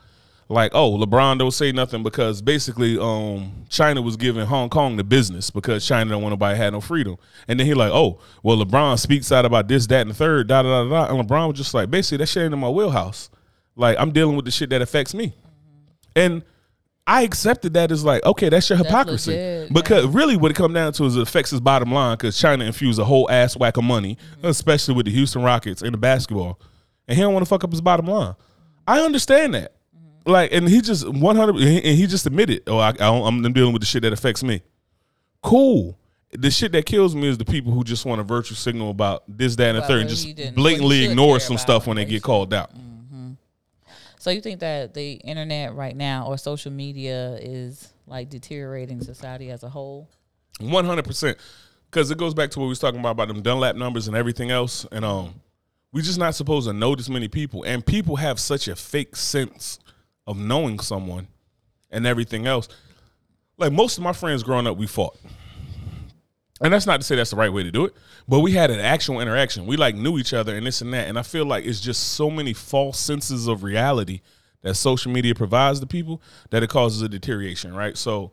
[0.49, 5.04] like, oh, LeBron don't say nothing because basically um, China was giving Hong Kong the
[5.04, 7.17] business because China don't want nobody had no freedom.
[7.47, 10.47] And then he like, oh, well, LeBron speaks out about this, that, and the third,
[10.47, 11.15] da da da da.
[11.15, 13.30] And LeBron was just like, basically, that shit ain't in my wheelhouse.
[13.75, 15.34] Like, I'm dealing with the shit that affects me.
[16.15, 16.43] And
[17.08, 19.32] I accepted that as like, okay, that's your hypocrisy.
[19.32, 22.38] Legit, because really what it come down to is it affects his bottom line because
[22.38, 24.47] China infused a whole ass whack of money, mm-hmm.
[24.47, 26.60] especially with the Houston Rockets and the basketball.
[27.08, 28.36] And he don't want to fuck up his bottom line.
[28.88, 29.73] I understand that
[30.25, 33.81] like, and he just one hundred, and he just admitted, oh, I, i'm dealing with
[33.81, 34.62] the shit that affects me.
[35.41, 35.97] Cool.
[36.34, 39.23] The shit that kills me is the people who just want a virtue signal about
[39.27, 42.53] this, that, and the third, and just blatantly ignore some stuff when they get called
[42.53, 42.73] out.
[42.73, 43.31] Mm-hmm.
[44.17, 49.49] So you think that the internet right now or social media is like deteriorating society
[49.49, 50.07] as a whole?
[50.60, 51.38] One hundred percent,
[51.89, 54.15] because it goes back to what we was talking about about them Dunbar numbers and
[54.15, 55.34] everything else, and um,
[55.91, 59.17] we're just not supposed to know this many people, and people have such a fake
[59.17, 59.79] sense
[60.32, 61.28] of knowing someone
[61.91, 62.67] and everything else.
[63.58, 65.17] Like most of my friends growing up, we fought.
[66.62, 67.94] And that's not to say that's the right way to do it,
[68.28, 69.65] but we had an actual interaction.
[69.65, 71.08] We like knew each other and this and that.
[71.08, 74.22] And I feel like it's just so many false senses of reality
[74.62, 77.98] that social media provides to people that it causes a deterioration, right?
[77.98, 78.32] So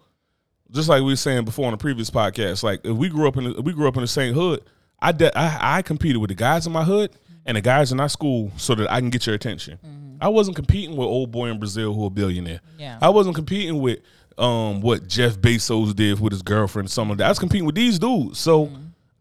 [0.70, 3.38] just like we were saying before on the previous podcast, like if we grew up
[3.38, 4.62] in the, we grew up in the same hood,
[5.00, 7.12] I, de- I I competed with the guys in my hood
[7.46, 9.78] and the guys in our school so that I can get your attention.
[9.84, 10.07] Mm-hmm.
[10.20, 12.60] I wasn't competing with old boy in Brazil who a billionaire.
[12.78, 12.98] Yeah.
[13.00, 14.00] I wasn't competing with
[14.36, 17.26] um what Jeff Bezos did with his girlfriend Some of that.
[17.26, 18.38] I was competing with these dudes.
[18.38, 18.70] So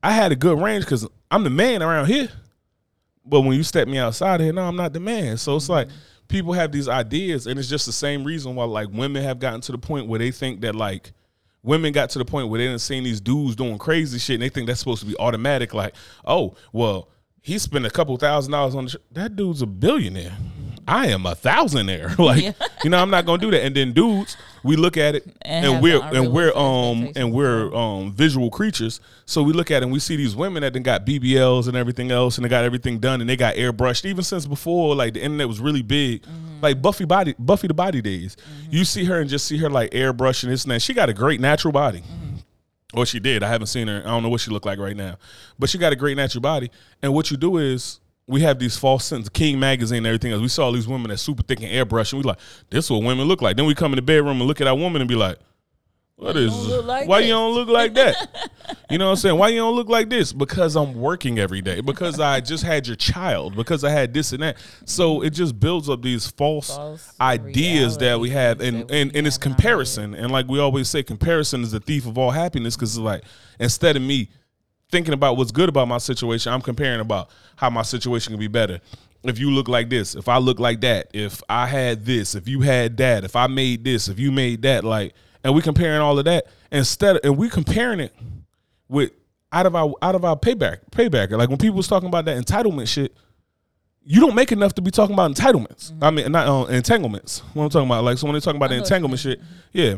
[0.03, 2.29] I had a good range because I'm the man around here.
[3.25, 5.38] But when you step me outside here, no, I'm not the man.
[5.38, 5.89] So it's like
[6.27, 9.62] people have these ideas, and it's just the same reason why like women have gotten
[9.62, 11.12] to the point where they think that like
[11.63, 14.43] women got to the point where they didn't see these dudes doing crazy shit, and
[14.43, 15.73] they think that's supposed to be automatic.
[15.73, 15.93] Like,
[16.25, 17.10] oh, well,
[17.41, 20.36] he spent a couple thousand dollars on the sh- that dude's a billionaire.
[20.88, 22.17] I am a thousandaire.
[22.19, 22.52] like, Yeah.
[22.84, 23.63] you know, I'm not gonna do that.
[23.63, 27.73] And then dudes, we look at it And and, we're and we're um and we're
[27.76, 29.00] um visual creatures.
[29.26, 31.76] So we look at it and we see these women that then got BBLs and
[31.76, 35.13] everything else, and they got everything done, and they got airbrushed even since before like
[35.13, 36.62] the internet was really big, Mm-hmm.
[36.62, 38.38] like Buffy body Buffy the Body days.
[38.71, 40.82] You see her and just see her like airbrushing this and that.
[40.82, 42.04] She got a great natural body.
[42.93, 43.43] Or she did.
[43.43, 44.00] I haven't seen her.
[44.06, 45.17] I don't know what she looked like right now.
[45.60, 46.71] But she got a great natural body.
[47.02, 50.42] And what you do is we have these false sense, King magazine and everything else.
[50.42, 52.92] We saw all these women that super thick and airbrush, and we like, this is
[52.92, 53.56] what women look like.
[53.56, 55.38] Then we come in the bedroom and look at our woman and be like,
[56.18, 56.52] what is
[56.84, 57.28] like why this?
[57.28, 58.16] you don't look like that?
[58.90, 59.38] you know what I'm saying?
[59.38, 60.34] Why you don't look like this?
[60.34, 61.80] Because I'm working every day.
[61.80, 63.56] Because I just had your child.
[63.56, 64.58] Because I had this and that.
[64.86, 69.28] So it just builds up these false, False ideas that we have, and and, and
[69.28, 70.16] it's comparison.
[70.16, 72.76] And like we always say, comparison is the thief of all happiness.
[72.76, 73.24] Because it's like
[73.60, 74.30] instead of me
[74.89, 78.47] thinking about what's good about my situation, I'm comparing about how my situation can be
[78.47, 78.80] better.
[79.23, 82.47] If you look like this, if I look like that, if I had this, if
[82.47, 86.00] you had that, if I made this, if you made that, like, and we comparing
[86.00, 88.13] all of that instead, of, and we comparing it
[88.88, 89.12] with
[89.52, 91.32] out of our out of our payback payback.
[91.32, 93.13] Like when people was talking about that entitlement shit,
[94.04, 95.91] you don't make enough to be talking about entitlements.
[96.02, 97.39] I mean, not uh, entanglements.
[97.54, 99.19] What I'm talking about, like, so when they talking about the know what you entanglement
[99.19, 99.41] shit,
[99.73, 99.97] yeah,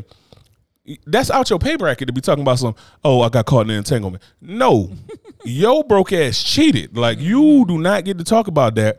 [1.06, 2.74] that's out your pay bracket to be talking about some.
[3.04, 4.22] Oh, I got caught in an entanglement.
[4.40, 4.92] No,
[5.44, 6.96] yo broke ass cheated.
[6.96, 8.98] Like you do not get to talk about that,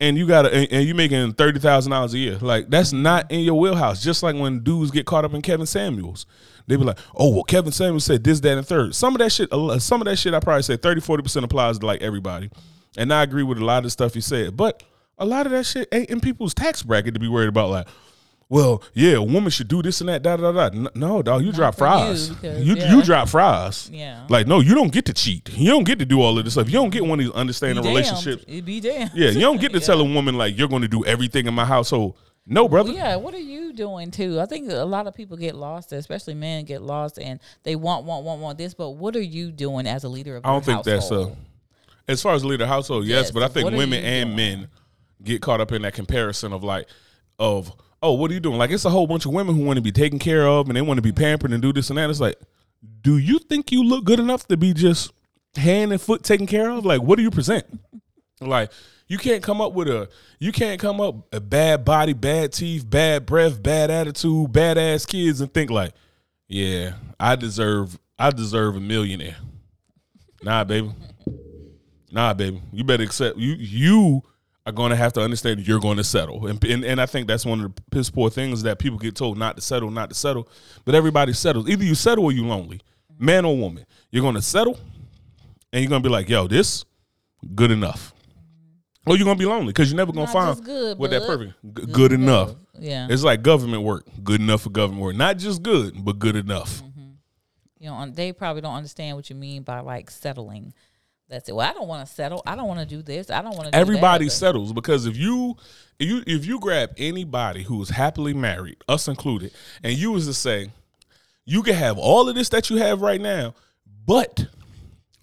[0.00, 2.38] and you got and, and you making thirty thousand dollars a year.
[2.38, 4.02] Like that's not in your wheelhouse.
[4.02, 6.26] Just like when dudes get caught up in Kevin Samuels,
[6.66, 8.94] they be like, oh well, Kevin Samuels said this, that, and third.
[8.94, 9.48] Some of that shit,
[9.80, 12.50] some of that shit, I probably say 30, 40 percent applies to like everybody,
[12.96, 14.82] and I agree with a lot of the stuff he said, but.
[15.18, 17.70] A lot of that shit ain't in people's tax bracket to be worried about.
[17.70, 17.86] Like,
[18.52, 20.64] well, yeah, a woman should do this and that, da da da.
[20.66, 22.28] N- No, dog, you drop for you, fries.
[22.42, 23.00] You you, yeah.
[23.02, 23.88] drop fries.
[23.90, 24.26] Yeah.
[24.28, 25.48] Like, no, you don't get to cheat.
[25.54, 26.66] You don't get to do all of this stuff.
[26.66, 28.44] You don't get one of these understanding relationships.
[28.46, 29.08] It be damn.
[29.14, 31.54] Yeah, you don't get to tell a woman like you're going to do everything in
[31.54, 32.18] my household.
[32.46, 32.92] No, brother.
[32.92, 34.38] Yeah, what are you doing too?
[34.38, 38.04] I think a lot of people get lost, especially men get lost, and they want,
[38.04, 38.74] want, want, want this.
[38.74, 40.44] But what are you doing as a leader of?
[40.44, 41.36] I don't think that's uh, a.
[42.06, 44.36] As far as leader of household, yes, Yes, but I think women and doing?
[44.36, 44.68] men
[45.22, 46.86] get caught up in that comparison of like,
[47.38, 48.58] of oh, what are you doing?
[48.58, 50.76] Like it's a whole bunch of women who want to be taken care of and
[50.76, 52.10] they want to be pampered and do this and that.
[52.10, 52.36] It's like,
[53.00, 55.12] do you think you look good enough to be just
[55.56, 56.84] hand and foot taken care of?
[56.84, 57.64] Like, what do you present?
[58.40, 58.72] Like,
[59.06, 62.88] you can't come up with a you can't come up a bad body, bad teeth,
[62.88, 65.92] bad breath, bad attitude, bad ass kids and think like,
[66.48, 69.36] yeah, I deserve I deserve a millionaire.
[70.42, 70.92] Nah, baby.
[72.10, 72.60] Nah, baby.
[72.72, 74.22] You better accept you you
[74.64, 76.46] are going to have to understand you're going to settle.
[76.46, 79.16] And, and and I think that's one of the piss poor things that people get
[79.16, 80.48] told not to settle, not to settle.
[80.84, 81.68] But everybody settles.
[81.68, 82.80] Either you settle or you lonely.
[83.18, 83.84] Man or woman.
[84.10, 84.78] You're going to settle
[85.72, 86.84] and you're going to be like, "Yo, this
[87.54, 88.12] good enough."
[89.04, 91.26] Or you're going to be lonely cuz you're never going to find good, what that
[91.26, 92.54] perfect G- good, enough.
[92.78, 94.06] Yeah, It's like government work.
[94.22, 95.16] Good enough for government work.
[95.16, 96.82] Not just good, but good enough.
[96.84, 97.10] Mm-hmm.
[97.80, 100.72] you know, they probably don't understand what you mean by like settling.
[101.32, 101.56] That's it.
[101.56, 102.42] Well, I don't want to settle.
[102.46, 103.30] I don't want to do this.
[103.30, 103.74] I don't want to.
[103.74, 104.36] Everybody do that.
[104.36, 105.56] settles because if you
[105.98, 109.50] if you if you grab anybody who is happily married, us included,
[109.82, 110.70] and you was to say,
[111.46, 113.54] you can have all of this that you have right now,
[114.06, 114.46] but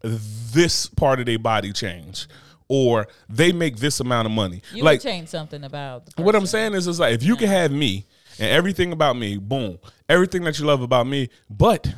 [0.02, 2.28] this part of their body change,
[2.68, 4.64] or they make this amount of money.
[4.74, 7.36] You like can change something about the what I'm saying is, it's like if you
[7.36, 8.08] can have me
[8.40, 9.78] and everything about me, boom,
[10.10, 11.94] everything that you love about me, but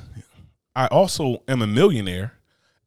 [0.76, 2.34] I also am a millionaire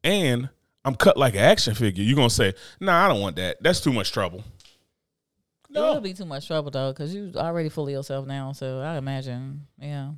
[0.03, 0.49] and
[0.85, 2.03] I'm cut like an action figure.
[2.03, 3.61] You're gonna say, "Nah, I don't want that.
[3.61, 4.43] That's too much trouble."
[5.69, 5.91] No.
[5.91, 8.53] It will be too much trouble though, because you already fully yourself now.
[8.53, 10.11] So I imagine, yeah,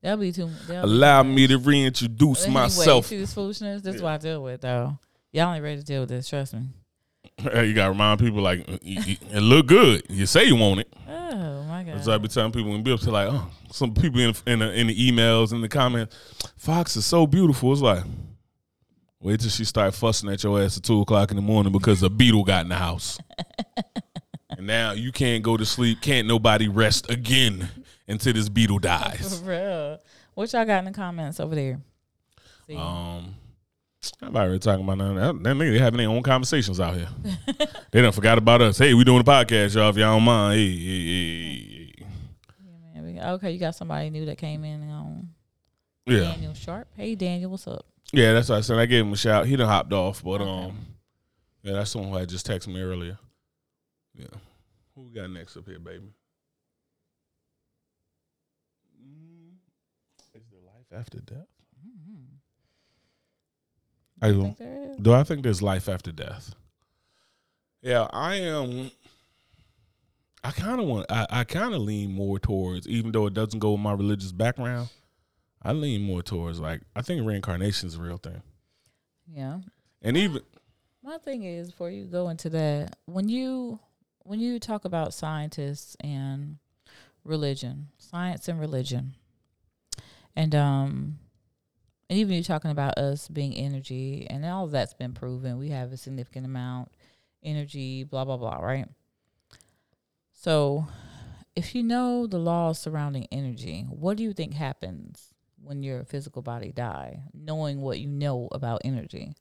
[0.00, 0.50] that'll be too.
[0.68, 3.06] that'll be Allow too me to reintroduce Anyway, myself.
[3.06, 3.82] See this foolishness.
[3.82, 4.98] This is what I deal with though.
[5.32, 6.28] Y'all ain't ready to deal with this.
[6.28, 6.68] Trust me.
[7.38, 10.02] you gotta remind people like it it look good.
[10.08, 10.92] You say you want it.
[11.08, 12.04] Oh my god.
[12.04, 14.58] So I be telling people when be up to like, oh, some people in in
[14.58, 16.16] the, in the emails in the comments,
[16.56, 17.72] Fox is so beautiful.
[17.72, 18.04] It's like,
[19.22, 22.02] wait till she start fussing at your ass at two o'clock in the morning because
[22.02, 23.18] a beetle got in the house,
[24.50, 26.00] and now you can't go to sleep.
[26.02, 27.68] Can't nobody rest again
[28.08, 29.40] until this beetle dies.
[29.44, 29.98] For real.
[30.34, 31.80] What y'all got in the comments over there?
[32.66, 32.76] See?
[32.76, 33.34] Um,
[34.20, 35.42] I'm already talking about none of that.
[35.44, 37.08] That nigga they having their own conversations out here.
[37.92, 38.78] they done forgot about us.
[38.78, 39.90] Hey, we doing a podcast, y'all.
[39.90, 42.06] If y'all don't mind, hey, hey, hey, hey.
[42.94, 44.82] Yeah, man, okay, you got somebody new that came in.
[44.90, 45.28] Um,
[46.06, 46.88] yeah, Daniel Sharp.
[46.96, 47.86] Hey, Daniel, what's up?
[48.12, 48.32] Yeah.
[48.32, 48.78] That's what I said.
[48.78, 49.46] I gave him a shout.
[49.46, 50.76] He done hopped off, but um,
[51.62, 53.18] yeah, that's someone who had just texted me earlier.
[54.14, 54.26] Yeah,
[54.94, 56.12] who we got next up here, baby?
[59.02, 59.54] Mm,
[60.34, 61.46] Is there life after death?
[64.20, 64.96] I think there is?
[64.98, 66.54] Do I think there's life after death?
[67.82, 68.90] Yeah, I am.
[70.44, 71.06] I kind of want.
[71.10, 74.30] I, I kind of lean more towards, even though it doesn't go with my religious
[74.32, 74.88] background.
[75.64, 78.42] I lean more towards like I think reincarnation is a real thing,
[79.32, 79.60] Yeah.
[80.02, 80.42] and even
[81.02, 83.78] My thing is, before you go into that, when you
[84.24, 86.58] when you talk about scientists and
[87.24, 89.14] religion, science and religion,
[90.36, 91.18] and um,
[92.10, 95.58] and even you talking about us being energy, and all of that's been proven.
[95.58, 96.90] We have a significant amount
[97.42, 98.86] energy, blah blah blah, right?
[100.32, 100.86] So,
[101.54, 105.31] if you know the laws surrounding energy, what do you think happens
[105.62, 107.22] when your physical body die?
[107.32, 109.34] Knowing what you know about energy.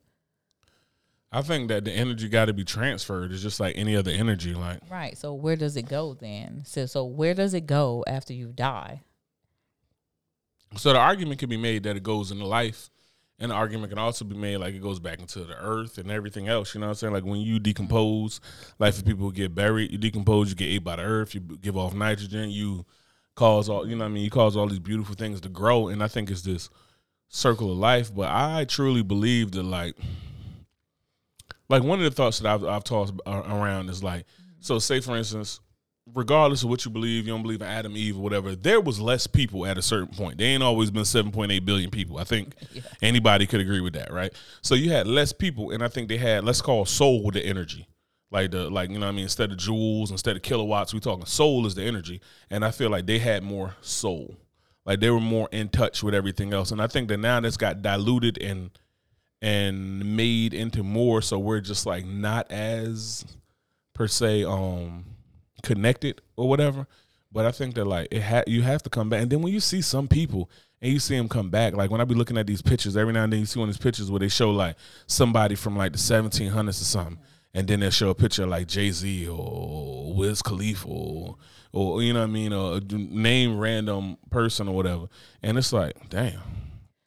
[1.32, 3.32] I think that the energy got to be transferred.
[3.32, 4.54] It's just like any other energy.
[4.54, 5.18] Like Right.
[5.18, 6.64] So where does it go then?
[6.66, 9.02] So so where does it go after you die?
[10.78, 12.90] so, the argument can be made that it goes into life,
[13.40, 16.10] and the argument can also be made like it goes back into the earth and
[16.10, 16.74] everything else.
[16.74, 17.14] You know what I'm saying?
[17.14, 18.40] Like when you decompose,
[18.80, 21.42] like for people who get buried, you decompose, you get ate by the earth, you
[21.42, 22.86] give off nitrogen, you
[23.36, 25.88] cause all you know what I mean, you cause all these beautiful things to grow.
[25.88, 26.70] And I think it's this
[27.30, 28.14] circle of life.
[28.14, 29.96] But I truly believe that like
[31.70, 34.26] like one of the thoughts that I've I've tossed around is like,
[34.60, 35.60] so say for instance,
[36.14, 39.00] regardless of what you believe, you don't believe in Adam, Eve, or whatever, there was
[39.00, 40.38] less people at a certain point.
[40.38, 42.18] There ain't always been 7.8 billion people.
[42.18, 42.56] I think
[43.02, 44.34] anybody could agree with that, right?
[44.62, 47.88] So you had less people, and I think they had, let's call soul the energy.
[48.32, 51.00] Like the like, you know what I mean, instead of joules, instead of kilowatts, we
[51.02, 52.22] talking soul is the energy.
[52.50, 54.38] And I feel like they had more soul.
[54.86, 56.72] Like they were more in touch with everything else.
[56.72, 58.72] And I think that now that's got diluted and
[59.42, 63.26] and made into more so we're just like not as
[63.94, 65.04] per se um
[65.64, 66.86] connected or whatever
[67.32, 69.52] but i think that like it ha- you have to come back and then when
[69.52, 70.50] you see some people
[70.82, 73.14] and you see them come back like when i be looking at these pictures every
[73.14, 74.76] now and then you see one of these pictures where they show like
[75.08, 77.18] somebody from like the 1700s or something
[77.54, 81.38] and then they show a picture like jay-z or wiz khalifa or,
[81.74, 85.08] or you know what i mean or uh, name random person or whatever
[85.44, 86.40] and it's like damn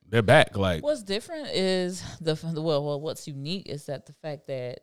[0.08, 4.46] they're back like What's different is the well, well, what's unique is that the fact
[4.46, 4.80] that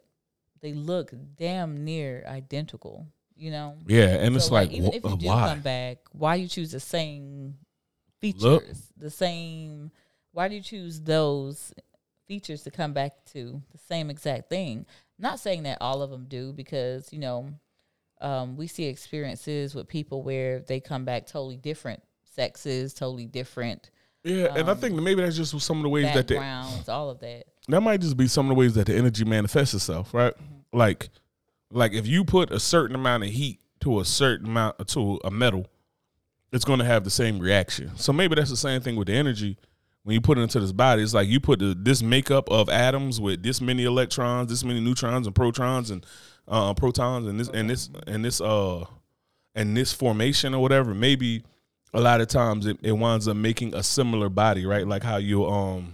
[0.61, 3.07] they look damn near identical.
[3.35, 5.97] You know, yeah and it's So, like, even wh- if you do why come back,
[6.11, 7.55] why you choose the same
[8.19, 8.65] features, Look.
[8.97, 9.91] the same?
[10.33, 11.73] Why do you choose those
[12.31, 14.85] features to come back to the same exact thing?
[15.19, 17.49] Not saying that all of them do, because you know,
[18.21, 23.91] um, we see experiences with people where they come back totally different sexes, totally different
[24.23, 26.87] Yeah, and I think that maybe that's just some of the ways that the, backgrounds,
[26.87, 27.47] all of that.
[27.67, 30.33] that might just be some of the ways that the energy manifests itself, right?
[30.71, 31.09] Like,
[31.69, 35.31] like if you put a certain amount of heat to a certain amount to a
[35.31, 35.67] metal,
[36.53, 37.91] it's going to have the same reaction.
[37.97, 39.57] So maybe that's the same thing with the energy.
[40.03, 42.69] When you put it into this body, it's like you put the, this makeup of
[42.69, 46.05] atoms with this many electrons, this many neutrons and protons and
[46.47, 48.83] uh, protons and this and this and this uh
[49.53, 50.95] and this formation or whatever.
[50.95, 51.43] Maybe
[51.93, 54.87] a lot of times it, it winds up making a similar body, right?
[54.87, 55.93] Like how you um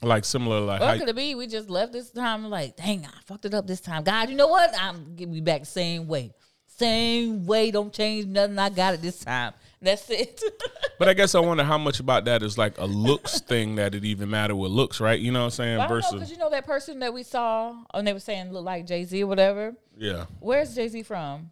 [0.00, 3.20] like similar like how, could it be we just left this time like, dang, I
[3.26, 4.04] fucked it up this time.
[4.04, 4.70] God, you know what?
[4.78, 6.32] I'm giving you back same way.
[6.66, 8.58] Same way, don't change nothing.
[8.58, 9.54] I got it this time.
[9.82, 10.42] That's it.
[10.96, 13.96] But I guess I wonder how much about that is like a looks thing that
[13.96, 15.18] it even matter with looks, right?
[15.18, 15.80] You know what I'm saying?
[15.80, 18.64] I Versus because you know that person that we saw, and they were saying look
[18.64, 19.74] like Jay Z or whatever.
[19.98, 20.26] yeah.
[20.38, 21.50] Where's Jay Z from?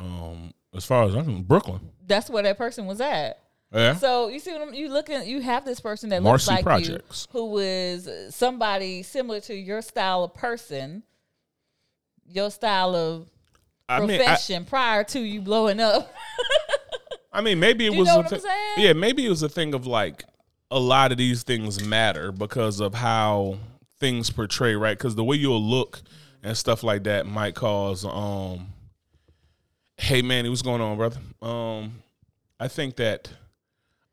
[0.00, 3.38] Um, as far as I'm from Brooklyn, That's where that person was at.
[3.72, 3.94] yeah.
[3.94, 6.64] So you see what I'm, you looking, you have this person that Marcy looks like
[6.64, 7.28] Projects.
[7.32, 11.04] you, who is somebody similar to your style of person,
[12.26, 13.28] your style of
[13.88, 16.12] I mean, I, profession prior to you blowing up.
[17.38, 18.08] I mean, maybe it you was.
[18.08, 18.82] know a what I'm?
[18.82, 20.24] Yeah, maybe it was a thing of like
[20.72, 23.58] a lot of these things matter because of how
[24.00, 24.98] things portray, right?
[24.98, 26.00] Because the way you'll look
[26.42, 28.04] and stuff like that might cause.
[28.04, 28.72] um
[29.96, 31.18] Hey, man, what's going on, brother?
[31.42, 32.02] Um,
[32.60, 33.30] I think that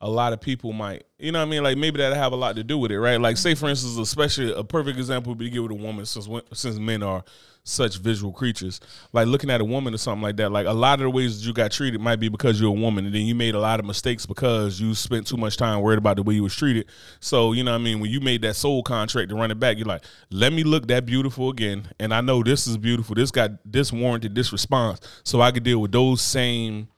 [0.06, 1.64] a lot of people might, you know what I mean?
[1.64, 3.20] Like maybe that'll have a lot to do with it, right?
[3.20, 6.06] Like say for instance, especially a perfect example would be to give with a woman
[6.06, 7.24] since since men are
[7.64, 8.80] such visual creatures.
[9.14, 10.52] Like looking at a woman or something like that.
[10.52, 12.80] Like a lot of the ways that you got treated might be because you're a
[12.80, 15.82] woman, and then you made a lot of mistakes because you spent too much time
[15.82, 16.86] worried about the way you was treated.
[17.20, 18.00] So you know what I mean?
[18.00, 20.88] When you made that soul contract to run it back, you're like, let me look
[20.88, 23.16] that beautiful again, and I know this is beautiful.
[23.16, 26.90] This got this warranted this response, so I could deal with those same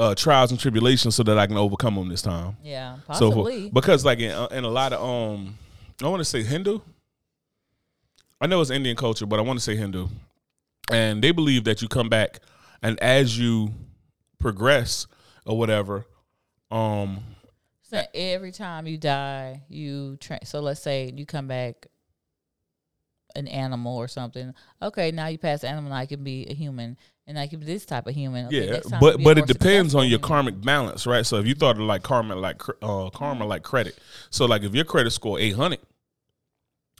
[0.00, 2.56] uh, trials and tribulations so that I can overcome them this time.
[2.64, 3.68] Yeah, So possibly.
[3.68, 5.58] for, because like in, uh, in a lot of um,
[6.02, 6.80] I want to say Hindu.
[8.40, 10.08] I know it's Indian culture, but I want to say Hindu,
[10.90, 12.40] and they believe that you come back,
[12.82, 13.74] and as you
[14.38, 15.06] progress
[15.44, 16.06] or whatever,
[16.70, 17.20] um,
[17.82, 21.88] so every time you die, you tra- so let's say you come back
[23.36, 24.54] an animal or something.
[24.80, 26.96] Okay, now you pass the animal, you can be a human,
[27.36, 28.46] and you can be this type of human.
[28.46, 30.28] Okay, yeah, but but it depends on your human.
[30.28, 31.24] karmic balance, right?
[31.24, 33.98] So if you thought of like karma, like uh, karma, like credit.
[34.30, 35.80] So like if your credit score eight hundred,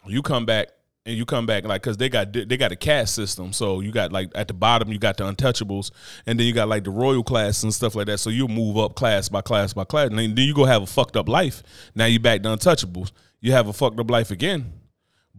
[0.06, 0.68] you come back
[1.04, 3.52] and you come back like because they got they got a caste system.
[3.52, 5.90] So you got like at the bottom you got the untouchables,
[6.26, 8.18] and then you got like the royal class and stuff like that.
[8.18, 10.82] So you'll move up class by class by class, and then then you go have
[10.82, 11.62] a fucked up life.
[11.94, 13.10] Now you back to untouchables.
[13.40, 14.79] You have a fucked up life again.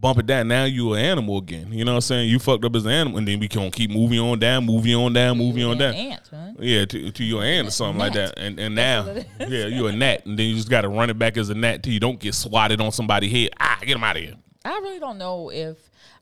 [0.01, 0.47] Bump it down.
[0.47, 1.71] Now you an animal again.
[1.71, 2.27] You know what I'm saying?
[2.29, 4.95] You fucked up as an animal, and then we can keep moving on down, moving
[4.95, 5.93] on down, moving on down.
[5.93, 6.53] ant, huh?
[6.59, 8.33] Yeah, to, to your aunt or something like that.
[8.37, 9.05] And and now,
[9.39, 11.53] yeah, you a gnat, and then you just got to run it back as a
[11.53, 13.51] gnat till you don't get swatted on somebody's head.
[13.59, 14.33] Ah, get them out of here.
[14.65, 15.77] I really don't know if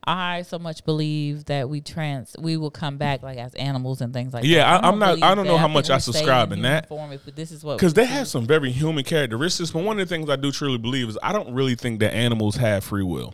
[0.05, 4.13] I so much believe that we trans we will come back like as animals and
[4.13, 4.83] things like Yeah, that.
[4.83, 6.87] I- I'm not- I don't know how much I subscribe in that.
[6.89, 10.07] form if this is what Because they have some very human characteristics, but one of
[10.07, 13.03] the things I do truly believe is I don't really think that animals have free
[13.03, 13.33] will.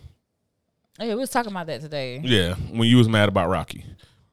[0.98, 2.20] Yeah, we was talking about that today.
[2.22, 3.84] Yeah, when you was mad about Rocky,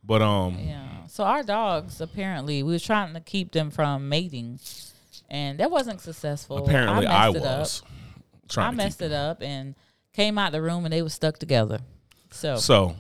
[0.04, 1.06] but um, Yeah.
[1.08, 4.60] So our dogs apparently we was trying to keep them from mating,
[5.30, 6.58] and that wasn't successful.
[6.66, 7.60] apparently I, messed it up.
[7.60, 7.84] was
[8.58, 9.76] I messed it up and
[10.14, 11.80] came out the room and they were stuck together.
[12.32, 12.96] So, So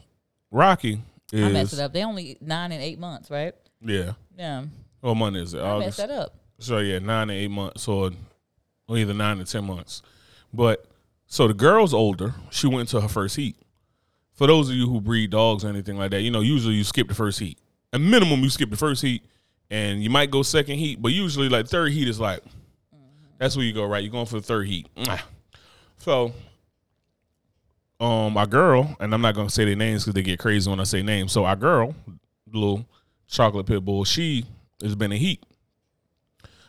[0.52, 1.02] Rocky
[1.32, 1.94] is I messed it up.
[1.94, 3.54] They only nine and eight months, right?
[3.82, 4.14] yeah.
[4.38, 4.66] Yeah.
[5.02, 5.60] What month is it?
[5.60, 6.00] I August.
[6.00, 6.36] messed that up.
[6.60, 8.12] So yeah, nine and eight months, or,
[8.88, 10.02] or either nine to ten months.
[10.54, 10.86] But
[11.34, 12.36] so the girl's older.
[12.52, 13.56] She went to her first heat.
[14.34, 16.84] For those of you who breed dogs or anything like that, you know, usually you
[16.84, 17.58] skip the first heat.
[17.92, 19.24] At minimum, you skip the first heat,
[19.72, 21.02] and you might go second heat.
[21.02, 22.42] But usually, like third heat is like
[23.40, 23.84] that's where you go.
[23.86, 24.88] Right, you're going for the third heat.
[25.98, 26.34] So,
[28.00, 30.80] um, our girl, and I'm not gonna say their names because they get crazy when
[30.80, 31.32] I say names.
[31.32, 31.96] So our girl,
[32.52, 32.86] little
[33.28, 34.46] chocolate pit bull, she
[34.82, 35.44] has been in heat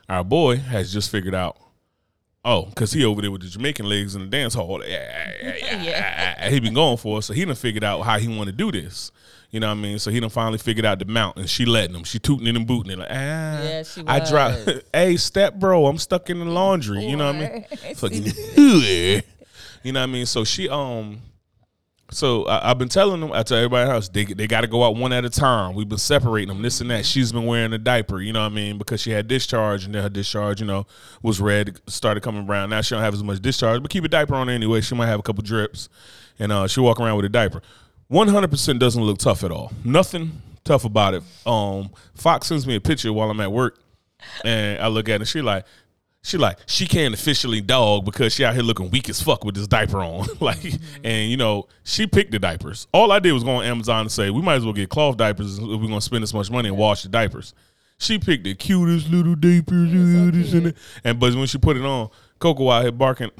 [0.08, 1.56] our boy has just figured out,
[2.44, 4.82] oh, because he over there with the Jamaican legs in the dance hall.
[4.84, 6.50] Yeah, yeah, yeah, yeah.
[6.50, 8.70] he been going for it, so he done figured out how he want to do
[8.70, 9.10] this.
[9.50, 9.98] You know what I mean?
[10.00, 12.02] So he done finally figured out the mount, and she letting him.
[12.04, 13.14] She tooting it and booting it like, ah.
[13.14, 14.58] Yeah, she I drop.
[14.92, 17.04] hey, step, bro, I'm stuck in the laundry.
[17.04, 17.94] You know what I mean?
[17.94, 18.24] Fucking.
[18.56, 19.22] you
[19.92, 20.26] know what I mean?
[20.26, 21.20] So she um.
[22.10, 24.84] So I, I've been telling them, I tell everybody house, they they got to go
[24.84, 25.74] out one at a time.
[25.74, 27.06] We've been separating them, this and that.
[27.06, 29.94] She's been wearing a diaper, you know what I mean, because she had discharge, and
[29.94, 30.86] then her discharge, you know,
[31.22, 32.70] was red, started coming brown.
[32.70, 34.80] Now she don't have as much discharge, but keep a diaper on anyway.
[34.80, 35.88] She might have a couple drips,
[36.38, 37.62] and uh, she walk around with a diaper.
[38.08, 39.72] One hundred percent doesn't look tough at all.
[39.82, 41.22] Nothing tough about it.
[41.46, 43.80] Um, Fox sends me a picture while I'm at work,
[44.44, 45.20] and I look at it.
[45.22, 45.64] And she like,
[46.24, 49.54] she like, she can't officially dog because she out here looking weak as fuck with
[49.56, 50.26] this diaper on.
[50.40, 50.64] like,
[51.04, 52.86] and you know, she picked the diapers.
[52.94, 55.18] All I did was go on Amazon and say, we might as well get cloth
[55.18, 57.52] diapers if we're gonna spend this much money and wash the diapers.
[57.98, 59.90] She picked the cutest little diapers,
[60.50, 62.08] so and, and but when she put it on,
[62.38, 63.30] Coco out here barking.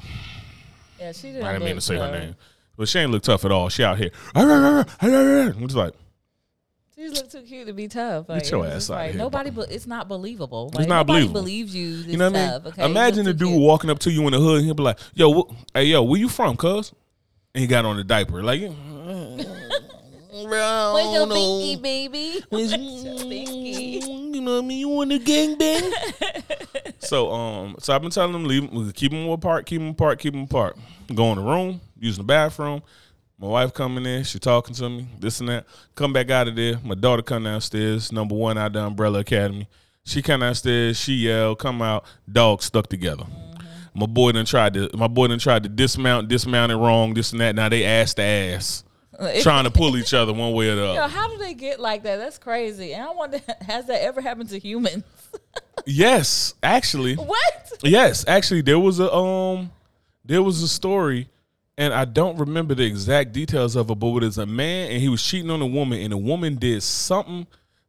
[0.99, 1.43] Yeah, she didn't.
[1.43, 2.35] I didn't mean to say her name,
[2.77, 3.67] but she ain't look tough at all.
[3.69, 4.85] She out here, I'm
[5.61, 5.93] just like,
[6.97, 8.29] She look too cute to be tough.
[8.29, 10.69] Like, Get your ass outta like, here, Nobody, be- it's not believable.
[10.73, 11.41] Like, It's not nobody believable.
[11.41, 11.97] believes you.
[11.97, 12.61] This you know what I mean?
[12.67, 13.59] Okay, Imagine the dude cute.
[13.61, 16.03] walking up to you in the hood, and he'll be like, "Yo, wh- hey, yo,
[16.03, 16.93] where you from, cuz?"
[17.53, 18.61] And he got on the diaper, like,
[20.31, 22.41] Where's your pinky, baby?
[22.49, 22.79] Where's your
[23.19, 24.01] pinky?
[24.05, 24.79] You know what I mean?
[24.79, 25.91] You want a gang bang?
[26.99, 30.19] so, um, so I've been telling them leave, them, keep them apart, keep them apart,
[30.19, 30.77] keep them apart.
[31.13, 32.81] Go in the room, using the bathroom.
[33.37, 35.65] My wife coming in, she talking to me, this and that.
[35.93, 36.79] Come back out of there.
[36.83, 39.67] My daughter come downstairs, number one out the Umbrella Academy.
[40.05, 43.25] She come downstairs, she yell, come out, dog stuck together.
[43.93, 47.31] My boy done tried to my boy done tried to dismount, dismount it wrong, this
[47.31, 47.55] and that.
[47.55, 48.83] Now they ass to ass.
[49.41, 50.99] trying to pull each other one way or the other.
[50.99, 52.17] Yo, how do they get like that?
[52.17, 52.93] That's crazy.
[52.93, 55.03] And I wonder, has that ever happened to humans?
[55.87, 57.15] Yes, actually.
[57.15, 57.73] what?
[57.83, 59.71] Yes, actually, there was a um,
[60.23, 61.29] there was a story,
[61.77, 65.01] and I don't remember the exact details of it, but it was a man and
[65.01, 67.47] he was cheating on a woman, and the woman did something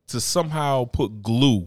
[0.09, 1.66] to somehow put glue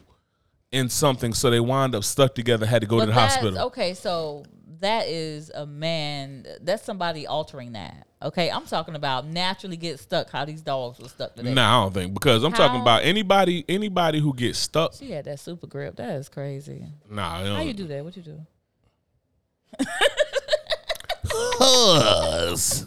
[0.72, 3.60] in something, so they wound up stuck together, had to go But to the hospital.
[3.68, 4.44] Okay, so
[4.82, 6.46] that is a man.
[6.62, 8.08] That's somebody altering that.
[8.22, 10.30] Okay, I'm talking about naturally get stuck.
[10.30, 11.54] How these dogs were stuck today.
[11.54, 14.94] No, I don't think because I'm talking about anybody anybody who gets stuck.
[14.94, 15.96] She had that super grip.
[15.96, 16.86] That is crazy.
[17.10, 18.04] Nah, I How you do that?
[18.04, 18.46] What you do?
[21.62, 22.86] Us.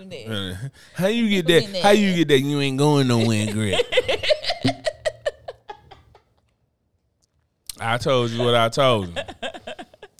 [0.94, 1.80] How you get that?
[1.82, 3.80] How you get that you ain't going nowhere, grip.
[7.80, 9.14] I told you what I told you.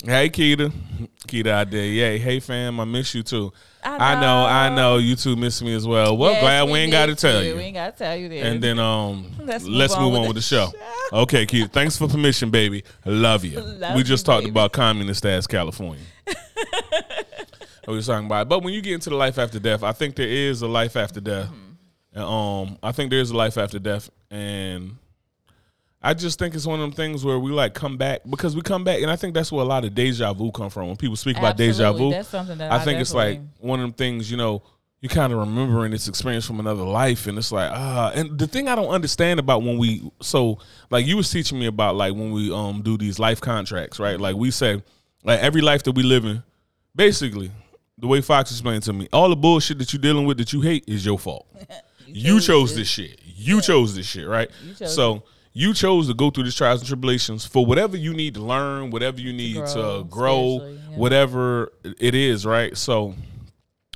[0.05, 0.73] hey, Keita.
[1.29, 1.85] Keita out there.
[1.85, 2.17] Yeah.
[2.17, 2.81] Hey, fam.
[2.81, 3.53] I miss you too.
[3.83, 4.45] I I know.
[4.47, 4.75] I know.
[4.77, 4.97] know.
[4.99, 6.17] You two miss me as well.
[6.17, 7.59] Well, Yes, glad we ain't got to missed tell We you.
[7.59, 8.45] ain't got to tell you this.
[8.45, 10.71] And then um, let's Let's move, move on, with the show.
[11.13, 11.71] Okay, Keita.
[11.71, 12.83] Thanks for permission, baby.
[13.05, 13.61] Love you.
[13.61, 14.51] Love we just you, talked baby.
[14.51, 16.03] about communist ass California.
[17.87, 20.17] We was talking about, but when you get into the life after death, I think
[20.17, 21.47] there is a life after death.
[21.47, 21.67] Mm-hmm.
[22.13, 24.97] And, um, I think there is a life after death, and
[26.03, 28.63] I just think it's one of them things where we like come back because we
[28.63, 30.89] come back, and I think that's where a lot of deja vu come from.
[30.89, 33.81] When people speak about deja vu, That's something that I I think it's like one
[33.81, 34.63] of them things, you know,
[35.01, 38.13] you kind of remembering this experience from another life, and it's like ah.
[38.15, 40.59] And the thing I don't understand about when we so
[40.91, 44.19] like you was teaching me about like when we um do these life contracts, right?
[44.19, 44.83] Like we say,
[45.23, 46.43] like every life that we live in,
[46.97, 47.51] basically,
[48.01, 50.61] the way Fox explained to me, all the bullshit that you're dealing with that you
[50.61, 51.47] hate is your fault.
[52.07, 53.21] you, chose, chose this shit.
[53.25, 54.51] You chose this shit, right?
[54.65, 55.23] You so.
[55.53, 58.93] You chose to go through these trials and tribulations for whatever you need to learn,
[58.93, 60.97] whatever you need to grow grow, yeah.
[60.97, 62.77] whatever it is, right?
[62.77, 63.17] So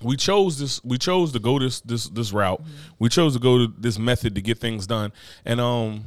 [0.03, 2.73] we chose this we chose to go this this this route Mm-hmm.
[2.99, 5.13] we chose to go to this method to get things done
[5.45, 6.05] and um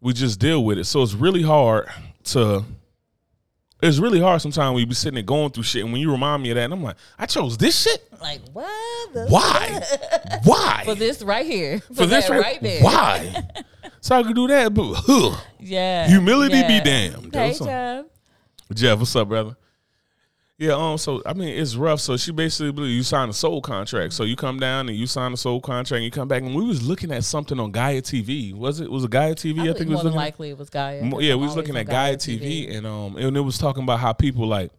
[0.00, 1.88] we just deal with it so it's really hard
[2.24, 2.64] to
[3.82, 6.42] it's really hard sometimes we be sitting there going through shit and when you remind
[6.42, 9.12] me of that and i'm like i chose this shit like what?
[9.12, 9.82] The why
[10.44, 11.80] why For this right here.
[11.80, 12.82] For, for this right, right there.
[12.82, 13.46] why
[14.00, 15.36] so i could do that but huh.
[15.66, 16.06] Yeah.
[16.06, 17.34] Humility be damned.
[17.34, 18.04] Hey, Jeff.
[18.72, 19.56] Jeff, what's up, brother?
[20.58, 22.00] Yeah, um, so I mean it's rough.
[22.00, 24.14] So she basically you sign a soul contract.
[24.14, 26.54] So you come down and you sign a soul contract and you come back and
[26.54, 28.54] we was looking at something on Gaia TV.
[28.54, 29.60] Was it was it Gaia TV?
[29.60, 31.02] I, I, think more was than likely it was Gaia.
[31.04, 33.82] Mo- yeah, I'm we was looking at Gaia TV, and um, and it was talking
[33.82, 34.70] about how people like,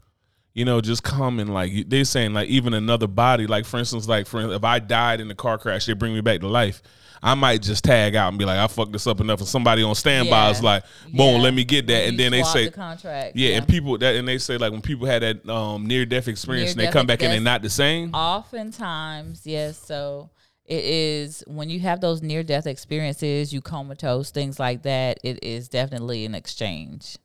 [0.56, 4.08] you know, just come and like they saying like even another body, like for instance,
[4.08, 6.82] like for if I died in a car crash, they bring me back to life.
[7.22, 9.84] I might just tag out and be like, I fucked this up enough, and somebody
[9.84, 10.52] on standby Yeah.
[10.52, 11.42] is like, boom, Yeah.
[11.42, 13.36] let me get that, and then they say, the contract.
[13.36, 16.28] yeah, and people that and they say like when people had that um near death
[16.28, 18.14] experience and they come back and they're not the same.
[18.14, 19.78] Oftentimes, yes.
[19.78, 20.30] So
[20.66, 25.20] it is when you have those near death experiences, you comatose, things like that.
[25.24, 27.18] It is definitely an exchange.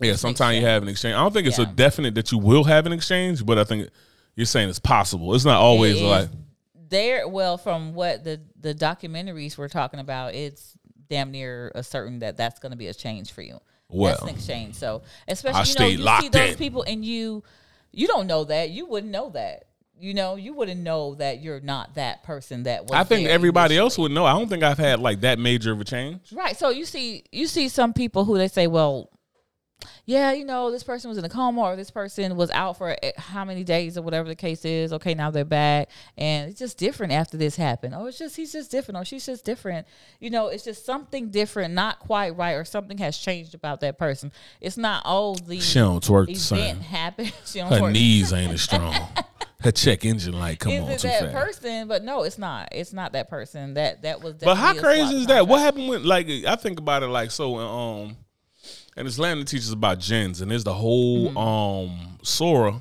[0.00, 1.14] Yeah, sometimes you have an exchange.
[1.14, 3.88] I don't think it's a definite that you will have an exchange, but I think
[4.34, 5.34] you're saying it's possible.
[5.34, 6.28] It's not always It like
[6.92, 7.26] there.
[7.26, 10.78] Well, from what the the documentaries were talking about, it's
[11.08, 13.58] damn near a certain that that's going to be a change for you.
[13.88, 14.76] well that's an exchange.
[14.76, 16.58] So especially I you know you see those in.
[16.58, 17.42] people and you
[17.90, 19.64] you don't know that you wouldn't know that.
[19.98, 22.92] You know, you wouldn't know that you're not that person that was.
[22.92, 24.24] I think everybody else would know.
[24.24, 26.32] I don't think I've had like that major of a change.
[26.32, 26.56] Right.
[26.56, 29.10] So you see, you see some people who they say, well,
[30.04, 32.96] yeah, you know, this person was in a coma or this person was out for
[33.02, 34.92] eh, how many days or whatever the case is.
[34.92, 37.94] Okay, now they're back, and it's just different after this happened.
[37.94, 39.86] Oh, it's just he's just different, or she's just different.
[40.20, 43.98] You know, it's just something different, not quite right, or something has changed about that
[43.98, 44.32] person.
[44.60, 46.80] It's not oh the She don't twerk the same.
[46.80, 47.32] happened.
[47.44, 47.84] she don't happen.
[47.84, 47.92] Her twerk.
[47.92, 48.94] knees ain't as strong.
[49.60, 51.34] Her check engine light come Is on it too that fast.
[51.34, 51.86] person?
[51.86, 52.70] But no, it's not.
[52.72, 53.74] It's not that person.
[53.74, 54.34] That that was.
[54.34, 55.46] But how crazy is that?
[55.46, 58.16] What happened when like I think about it like so um
[58.96, 61.36] and Islam that teaches about jinns and there's the whole Mm-hmm.
[61.38, 62.78] um surah.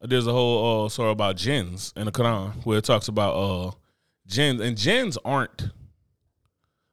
[0.00, 3.70] There's a whole uh surah about jinns in the Quran where it talks about uh
[4.26, 5.70] jinns and jinns aren't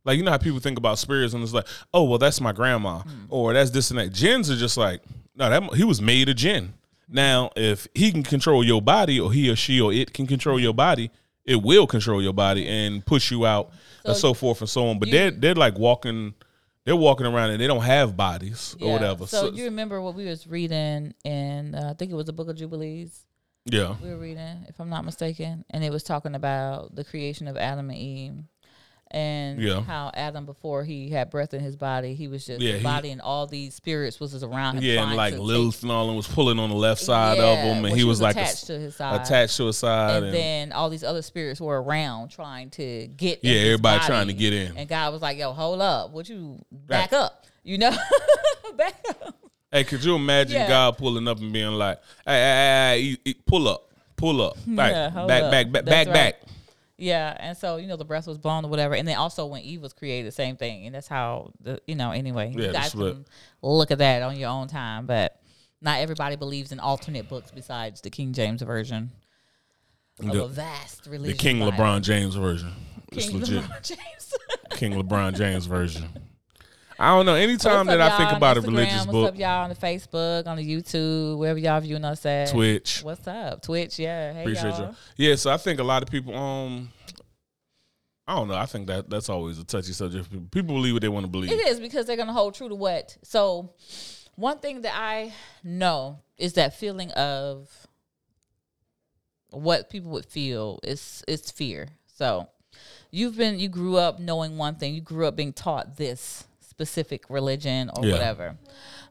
[0.03, 2.51] like you know how people think about spirits and it's like, oh well that's my
[2.51, 3.25] grandma Hmm.
[3.29, 4.11] or that's this and that.
[4.13, 5.01] Jinns are just like,
[5.35, 6.73] no, that he was made a jinn.
[7.13, 10.57] Now, if he can control your body, or he or she or it can control
[10.57, 11.11] your body,
[11.43, 13.69] it will control your body and push you out
[14.05, 14.97] and So so forth and so on.
[14.97, 16.33] But you- they're they're like walking,
[16.85, 19.27] they're walking around and they don't have bodies or whatever.
[19.27, 22.49] So, you remember what we was reading in uh, I think it was the Book
[22.49, 23.25] of Jubilees.
[23.65, 27.47] yeah, We were reading, if I'm not mistaken, and it was talking about the creation
[27.47, 28.33] of Adam and Eve,
[29.11, 29.81] and Yeah.
[29.81, 32.83] how Adam before he had breath in his body, he was just Yeah, his he-
[32.83, 34.83] body, and all these spirits was just around him.
[34.83, 37.73] yeah, and like Lilith and all them was pulling on the left side of him,
[37.77, 40.17] and well, he she was, like a- attached to his side, attached to his side,
[40.17, 43.39] and, and, then all these other spirits were around trying to get.
[43.43, 44.07] in Yeah, everybody body.
[44.07, 44.77] trying to get in.
[44.77, 47.19] And God was like, "Yo, hold up, would you back Right.
[47.21, 47.45] up?
[47.63, 47.91] You know,
[48.77, 49.35] back up."
[49.71, 50.67] Hey, could you imagine Yeah.
[50.67, 54.41] God pulling up and being like, "Hey, hey, hey, hey, you- you- pull up, pull
[54.41, 55.51] up, back, Yeah, back, up.
[55.51, 56.41] back, back, That's back, back."
[57.01, 59.63] Yeah, and so you know the breath was blown or whatever, and then also when
[59.63, 62.53] Eve was created, same thing, and that's how the you know anyway.
[62.55, 63.25] Yeah, you guys can
[63.63, 65.41] look at that on your own time, but
[65.81, 69.09] not everybody believes in alternate books besides the King James version
[70.19, 71.35] of The- a vast religion.
[71.37, 71.41] The.
[71.41, 72.71] King LeBron James version.
[73.11, 73.63] It's King legit.
[73.63, 74.33] LeBron James.
[74.71, 76.07] King LeBron James version.
[77.01, 77.33] I don't know.
[77.33, 78.67] Anytime What's that I think about a Instagram?
[78.67, 82.23] religious What's book, up, y'all on the Facebook, on the YouTube, wherever y'all viewing us
[82.27, 82.51] at?
[82.51, 83.01] Twitch.
[83.01, 83.97] What's up, Twitch?
[83.97, 84.95] Yeah, hey Appreciate y'all.
[85.17, 85.29] you.
[85.29, 86.35] Yeah, so I think a lot of people.
[86.37, 86.91] Um,
[88.27, 88.53] I don't know.
[88.53, 90.29] I think that that's always a touchy subject.
[90.51, 91.51] People believe what they want to believe.
[91.51, 93.17] It is because they're gonna hold true to what.
[93.23, 93.73] So,
[94.35, 95.33] one thing that I
[95.63, 97.67] know is that feeling of
[99.49, 101.87] what people would feel is is fear.
[102.05, 102.47] So,
[103.09, 104.93] you've been you grew up knowing one thing.
[104.93, 106.45] You grew up being taught this
[106.81, 108.13] specific religion or Yeah.
[108.13, 108.57] whatever.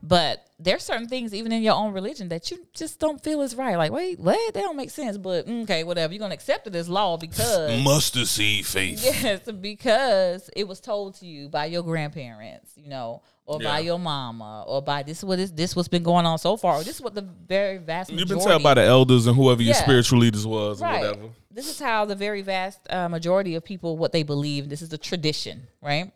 [0.03, 3.55] But there's certain things even in your own religion that you just don't feel is
[3.55, 3.77] right.
[3.77, 4.55] Like, wait, what?
[4.55, 5.19] They don't make sense.
[5.19, 6.13] But mm, okay, whatever.
[6.13, 9.03] You're gonna accept it as law because Mustard seed faith.
[9.05, 13.99] Yes, because it was told to you by your grandparents, you know, or by your
[13.99, 16.77] mama, or by this is what is this what's been going on so far.
[16.77, 19.61] Or this is what the very vast You've been told by the elders and whoever
[19.63, 19.83] your Yeah.
[19.83, 21.01] spiritual leaders was or right.
[21.01, 21.29] whatever.
[21.53, 24.69] This is how the very vast uh, majority of people what they believe.
[24.71, 26.13] This is the tradition, right?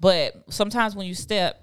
[0.00, 1.62] But sometimes when you step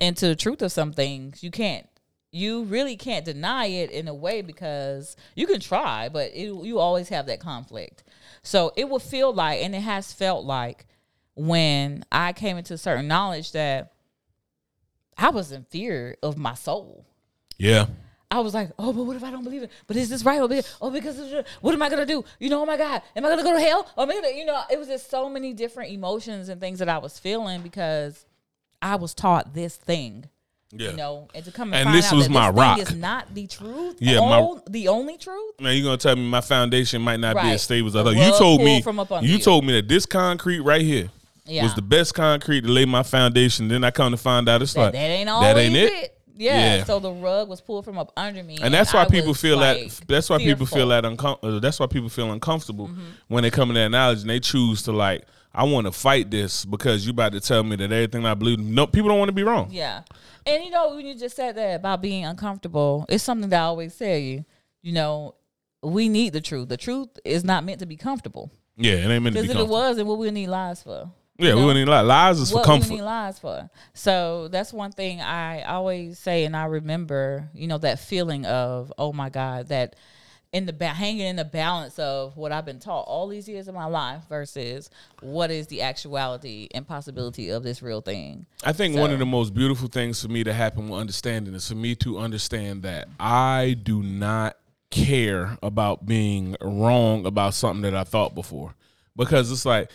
[0.00, 1.86] into the truth of some things, you can't.
[2.30, 6.78] You really can't deny it in a way because you can try, but it, you
[6.80, 8.02] always have that conflict.
[8.42, 10.86] So it will feel like, and it has felt like,
[11.36, 13.92] when I came into certain knowledge that
[15.16, 17.06] I was in fear of my soul.
[17.58, 17.86] Yeah.
[18.34, 19.70] I was like, oh, but what if I don't believe it?
[19.86, 20.40] But is this right?
[20.40, 22.24] Oh, because what am I gonna do?
[22.40, 23.88] You know, oh my God, am I gonna go to hell?
[23.96, 26.80] Or am I gonna, you know, it was just so many different emotions and things
[26.80, 28.26] that I was feeling because
[28.82, 30.28] I was taught this thing.
[30.76, 30.90] Yeah.
[30.90, 32.76] You know, and to come and, And find this out was that my this rock.
[32.78, 33.96] thing is not the truth.
[34.00, 35.54] Yeah, the, my- the only truth.
[35.60, 38.16] Now you're gonna tell me my foundation might not be as stable as I thought.
[38.16, 39.38] You told me from up under you you.
[39.38, 41.10] told me that this concrete right here
[41.46, 43.68] Yeah, was the best concrete to lay my foundation.
[43.68, 45.92] Then I come to find out it's that, like that ain't always that ain't it.
[45.92, 46.13] it.
[46.36, 46.76] Yeah.
[46.76, 46.84] Yeah.
[46.84, 49.56] So the rug was pulled from up under me, And that's why I people feel
[49.56, 50.08] like, that.
[50.08, 50.88] That's why people feel.
[50.88, 51.16] Mm-hmm.
[51.16, 52.90] that uncom- uh, That's why people feel uncomfortable
[53.28, 55.24] when they come in that knowledge and they choose to like.
[55.56, 58.58] I want to fight this because you about to tell me that everything I believe.
[58.58, 59.68] No, people don't want to be wrong.
[59.70, 60.02] Yeah.
[60.46, 63.64] And you know, when you just said that about being uncomfortable, it's something that I
[63.64, 64.44] always tell you.
[64.82, 65.36] You know,
[65.82, 66.68] we need the truth.
[66.68, 68.50] The truth is not meant to be comfortable.
[68.76, 70.82] Yeah, it ain't meant to be Because if it was, then what we need lies
[70.82, 71.10] for?
[71.38, 72.00] Yeah, you we wouldn't need lie.
[72.00, 72.90] Lies is for what comfort.
[72.90, 73.68] we need lies for.
[73.92, 78.92] So that's one thing I always say, and I remember, you know, that feeling of,
[78.98, 79.96] oh my God, that
[80.52, 83.66] in the ba- hanging in the balance of what I've been taught all these years
[83.66, 84.88] of my life versus
[85.20, 88.46] what is the actuality and possibility of this real thing.
[88.62, 91.68] I think one of the most beautiful things for me to happen with understanding is
[91.68, 94.56] for me to understand that I do not
[94.90, 98.76] care about being wrong about something that I thought before.
[99.16, 99.90] Because it's like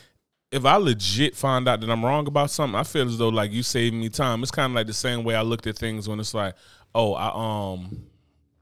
[0.52, 3.52] if I legit find out that I'm wrong about something, I feel as though like
[3.52, 4.42] you saved me time.
[4.42, 6.56] It's kind of like the same way I looked at things when it's like,
[6.96, 8.06] oh, I um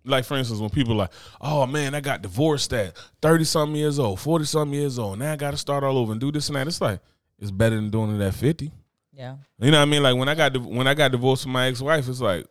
[0.03, 1.11] like for instance, when people are like,
[1.41, 5.33] oh man, I got divorced at thirty something years old, forty something years old, now
[5.33, 6.67] I got to start all over and do this and that.
[6.67, 6.99] It's like
[7.39, 8.71] it's better than doing it at fifty.
[9.13, 9.37] Yeah.
[9.59, 10.03] You know what I mean?
[10.03, 12.45] Like when I got when I got divorced from my ex wife, it's like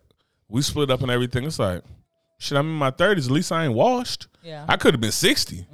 [0.48, 1.44] we split up and everything.
[1.44, 1.82] It's like
[2.38, 2.56] shit.
[2.58, 3.26] I'm in my thirties.
[3.26, 4.28] At least I ain't washed.
[4.42, 4.64] Yeah.
[4.68, 5.66] I could have been 60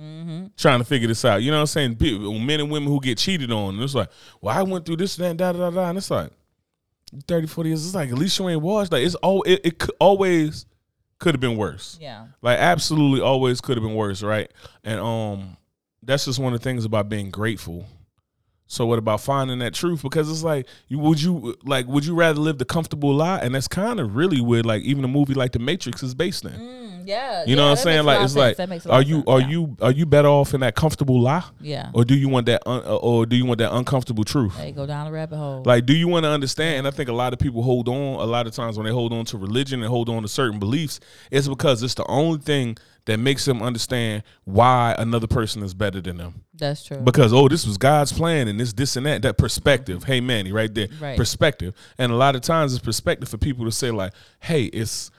[0.57, 1.43] trying to figure this out.
[1.43, 1.97] You know what I'm saying?
[1.97, 3.75] People, men and women who get cheated on.
[3.75, 4.09] And it's like,
[4.41, 5.77] well, I went through this and that, da da da.
[5.83, 5.89] da.
[5.91, 6.31] And it's like
[7.29, 7.85] 30, 40 years.
[7.87, 8.93] It's like at least you ain't washed.
[8.93, 10.65] Like it's all it, it always
[11.19, 11.99] could have been worse.
[12.01, 12.27] yeah.
[12.41, 14.51] Like absolutely always could have been worse, right?
[14.83, 15.57] And um
[16.03, 17.87] that's just one of the things about being grateful.
[18.73, 20.03] So what about finding that truth?
[20.03, 23.39] Because it's like you would you like would you rather live the comfortable lie?
[23.41, 26.47] And that's kind of really where like even a movie like The Matrix is based
[26.47, 26.53] in.
[26.53, 27.45] Mm, yeah.
[27.45, 27.99] You know yeah, what I'm saying?
[27.99, 28.59] a Like it's sense.
[28.59, 29.49] like a are you sense, are yeah.
[29.49, 31.45] you are you better off in that comfortable lie?
[31.61, 31.91] Yeah.
[31.93, 34.57] Or do you want that un, uh, or do you want that uncomfortable truth?
[34.57, 35.63] Hey, go down the rabbit hole.
[35.67, 36.79] Like, do you want to understand?
[36.79, 38.21] And I think a lot of people hold on.
[38.21, 40.59] A lot of times when they hold on to religion and hold on to certain
[40.59, 40.99] beliefs,
[41.31, 46.01] it's because it's the only thing that makes them understand why another person is better
[46.01, 46.45] than them.
[46.55, 46.99] That's true.
[46.99, 49.23] Because oh, this was God's plan and this, this, and that.
[49.23, 50.05] That perspective.
[50.05, 50.89] Hey, Manny, right there.
[51.01, 51.17] Right.
[51.17, 51.75] Perspective.
[51.99, 55.11] And a lot of times it's perspective for people to say like, hey, it's.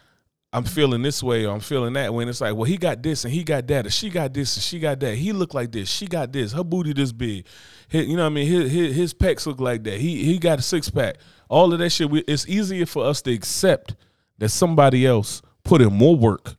[0.55, 3.25] I'm feeling this way or I'm feeling that when it's like, well, he got this
[3.25, 5.15] and he got that, or she got this and she got that.
[5.15, 7.47] He looked like this, she got this, her booty this big.
[7.87, 8.47] His, you know what I mean?
[8.47, 9.99] His, his, his pecs look like that.
[9.99, 11.15] He he got a six pack.
[11.49, 12.07] All of that shit.
[12.07, 13.95] We, it's easier for us to accept
[14.37, 16.53] that somebody else put in more work,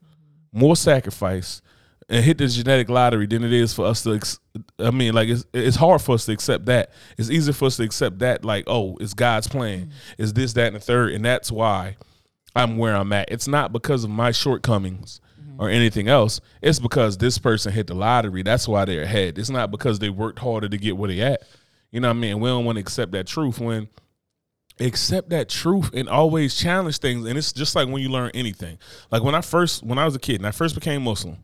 [0.55, 1.61] more sacrifice,
[2.09, 4.15] and hit the genetic lottery than it is for us to.
[4.15, 4.39] ex-
[4.79, 6.91] I mean, like it's it's hard for us to accept that.
[7.19, 9.81] It's easy for us to accept that, like, oh, it's God's plan.
[9.81, 10.23] Mm-hmm.
[10.23, 11.97] It's this, that, and the third, and that's why
[12.55, 13.31] I'm where I'm at.
[13.31, 15.61] It's not because of my shortcomings mm-hmm.
[15.61, 16.41] or anything else.
[16.63, 18.43] It's because this person hit the lottery.
[18.43, 19.39] That's why they're ahead.
[19.39, 21.43] It's not because they worked harder to get where they at.
[21.91, 22.41] You know what I mean?
[22.41, 23.89] We don't want to accept that truth when
[24.81, 27.27] accept that truth and always challenge things.
[27.27, 28.79] And it's just like when you learn anything.
[29.11, 31.39] Like when I first when I was a kid and I first became Muslim.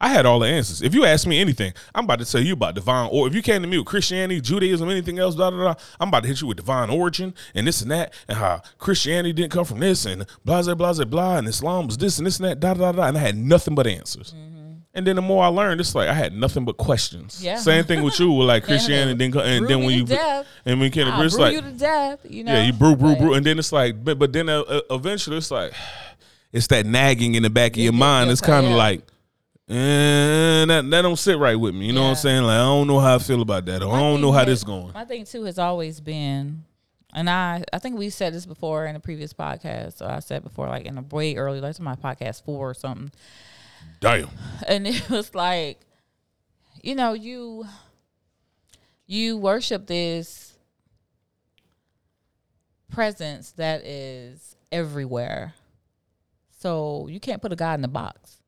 [0.00, 0.82] I had all the answers.
[0.82, 3.08] If you ask me anything, I'm about to tell you about divine.
[3.10, 6.08] Or if you came to me with Christianity, Judaism, anything else, blah, blah, blah, I'm
[6.08, 9.52] about to hit you with divine origin and this and that, and how Christianity didn't
[9.52, 12.46] come from this, and blah, blah, blah, blah, and Islam was this and this and
[12.46, 13.04] that, da, da, da.
[13.04, 14.34] And I had nothing but answers.
[14.36, 14.63] Mm-hmm.
[14.96, 17.42] And then the more I learned, it's like I had nothing but questions.
[17.42, 17.56] Yeah.
[17.56, 20.46] Same thing with you, with like Christianity, then, and then when you death.
[20.64, 22.20] and when to it's like you to death.
[22.28, 22.52] You know.
[22.52, 25.38] yeah, you brew, brew, brew, and then it's like, but but then uh, uh, eventually
[25.38, 25.72] it's like,
[26.52, 28.30] it's that nagging in the back of your mind.
[28.30, 28.78] It's kind of yeah.
[28.78, 29.02] like,
[29.66, 31.86] and that that don't sit right with me.
[31.86, 32.44] You know what I'm saying?
[32.44, 33.82] Like I don't know how I feel about that.
[33.82, 34.92] Or I don't know how has- this going.
[34.92, 36.62] My thing too has always been,
[37.12, 39.96] and I I think we said this before in a previous podcast.
[39.96, 42.74] So I said before, like in a way early, like to my podcast four or
[42.74, 43.10] something,
[44.00, 44.28] Damn.
[44.66, 45.80] and it was like,
[46.82, 47.66] you know, you
[49.06, 50.54] you worship this
[52.90, 55.54] presence that is everywhere.
[56.58, 58.38] So you can't put a God in the box.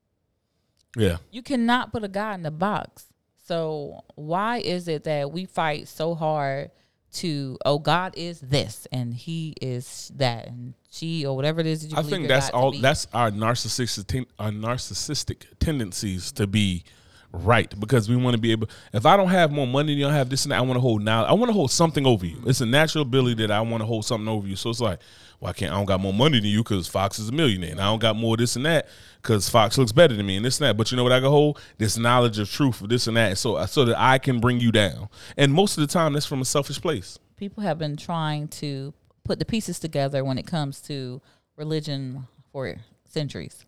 [0.97, 1.19] Yeah.
[1.31, 3.07] You cannot put a God in the box.
[3.45, 6.71] So why is it that we fight so hard
[7.17, 11.83] to oh God is this and He is that and she or whatever it is
[11.83, 12.73] that you I think that's all.
[12.73, 16.85] That's our narcissistic ten- our narcissistic tendencies to be
[17.33, 18.69] right because we want to be able.
[18.93, 20.59] If I don't have more money, than you don't have this and that.
[20.59, 21.25] I want to hold now.
[21.25, 22.43] I want to hold something over you.
[22.47, 24.57] It's a natural ability that I want to hold something over you.
[24.57, 25.01] So it's like,
[25.39, 27.81] why can't I don't got more money than you because Fox is a millionaire and
[27.81, 28.89] I don't got more this and that
[29.23, 30.77] because Fox looks better than me and this and that.
[30.77, 33.39] But you know what I can hold this knowledge of truth of this and that.
[33.39, 35.09] So so that I can bring you down.
[35.37, 37.19] And most of the time, that's from a selfish place.
[37.37, 41.21] people have been trying to put the pieces together when it comes to
[41.57, 43.65] religion for centuries.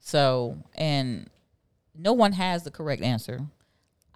[0.00, 1.28] So and
[1.98, 3.40] no one has the correct answer.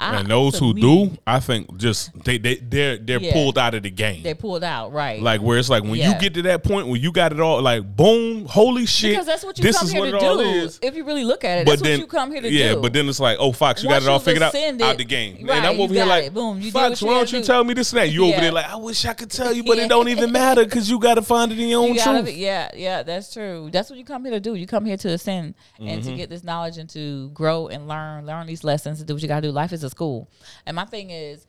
[0.00, 3.32] I- And those who me, do, I think just they they they're they're Yeah.
[3.34, 4.22] pulled out of the game.
[4.22, 5.20] they pulled out right.
[5.22, 6.14] Like where it's like when Yeah.
[6.14, 9.12] you get to that point where you got it all, like boom, holy shit.
[9.12, 10.42] because that's what you this come is here what to it all do.
[10.42, 10.78] is.
[10.82, 12.68] If you really look at it, But that's then, what you come here to yeah,
[12.70, 12.74] do.
[12.76, 14.96] Yeah, but then it's like, oh, Fox, you got it all figured out ascended- out
[14.96, 15.46] the game.
[15.46, 16.34] right, and I'm over here like, it.
[16.34, 17.44] Boom, you Fox, what why don't you do.
[17.44, 18.10] tell me this and that?
[18.10, 20.64] You over there like, I wish I could tell you, but it don't even matter
[20.64, 22.24] because you got to find it in your own You truth.
[22.24, 23.68] be, yeah, yeah, that's true.
[23.70, 24.54] That's what you come here to do.
[24.54, 26.10] You come here to ascend and Mm-hmm.
[26.10, 29.22] to get this knowledge and to grow and learn, learn these lessons and do what
[29.22, 29.50] you gotta do.
[29.52, 30.28] Life is a school.
[30.66, 31.46] And my thing is,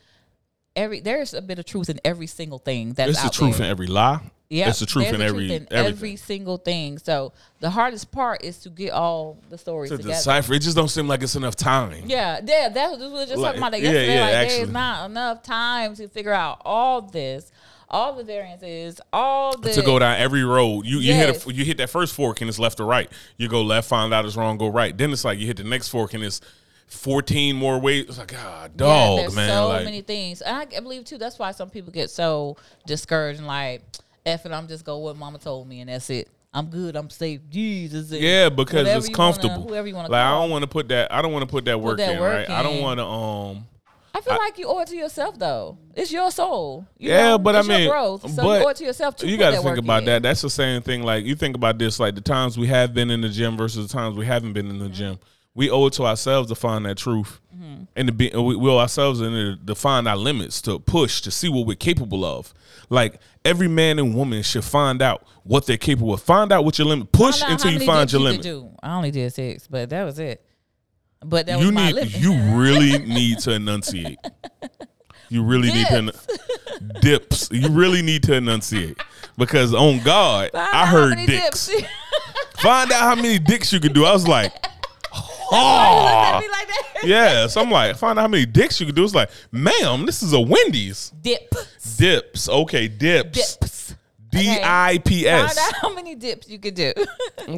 [0.75, 3.65] every there's a bit of truth in every single thing that's It's the truth there.
[3.67, 4.19] in every lie.
[4.49, 6.97] Yeah, it's the truth in every in every single thing.
[6.97, 7.31] So
[7.61, 10.13] the hardest part is to get all the stories to together.
[10.13, 12.03] decipher, it just don't seem like it's enough time.
[12.05, 14.15] Yeah, yeah, that's what we were just Like, talking about that yeah, yesterday.
[14.15, 14.57] yeah, like actually.
[14.57, 17.49] there's not enough time to figure out all this,
[17.89, 20.85] all the variances, all the to go down every road.
[20.85, 23.09] You you hit a, you hit that first fork and it's left or right.
[23.37, 24.97] You go left, find out it's wrong, go right.
[24.97, 26.41] Then it's like you hit the next fork and it's
[26.91, 28.05] fourteen more ways.
[28.09, 29.49] It's like ah, Yeah, dog, there's man.
[29.49, 30.41] so like, many things.
[30.41, 31.17] And I, I believe too.
[31.17, 33.81] That's why some people get so discouraged and like,
[34.25, 36.29] "F it, I'm just go what Mama told me, and that's it.
[36.53, 36.95] I'm good.
[36.95, 37.41] I'm safe.
[37.49, 39.67] Jesus." yeah, because it's you wanna- comfortable.
[39.67, 41.11] whoever you want to like I don't want to put that.
[41.11, 42.19] I don't want to put that work that in.
[42.19, 42.49] work right.
[42.49, 43.05] I don't want to.
[43.05, 43.65] Um.
[44.13, 45.77] I feel like you owe it to yourself though.
[45.95, 46.85] It's your soul.
[46.97, 47.37] You Yeah, know?
[47.37, 48.29] but It's I your mean, growth.
[48.29, 50.21] So but you owe it to yourself to you got to to think about that.
[50.21, 51.03] That's the same thing.
[51.03, 53.87] Like you think about this, like the times we have been in the gym versus
[53.87, 55.17] the times we haven't been in the gym.
[55.53, 57.83] We owe it to ourselves to find that truth, Mm-hmm.
[57.95, 61.29] and to be we, we owe ourselves and to define our limits, to push, to
[61.31, 62.53] see what we're capable of.
[62.89, 66.21] Like every man and woman should find out what they're capable of.
[66.23, 67.11] Find out what your limit.
[67.11, 68.41] Push until you find your limit.
[68.41, 68.69] Do.
[68.81, 70.43] I only did six, but that was it.
[71.23, 74.17] But that you was my need you really need to enunciate.
[75.29, 76.13] You really need to
[77.01, 77.49] dips.
[77.51, 78.97] You really need to enunciate
[79.37, 81.69] because on God, Find I heard dicks.
[82.59, 84.05] Find out how many dicks you could do.
[84.05, 84.51] I was like,
[85.51, 86.83] Why you look at oh, me like that?
[87.03, 87.47] yeah.
[87.47, 89.03] So I'm like, find out how many dicks you could do.
[89.03, 91.11] It's like, ma'am, this is a Wendy's.
[91.21, 91.97] Dips.
[91.97, 92.49] Dips.
[92.49, 93.57] Okay, dips.
[93.57, 93.95] Dips.
[94.29, 96.93] D I P Find out how many dips you could do.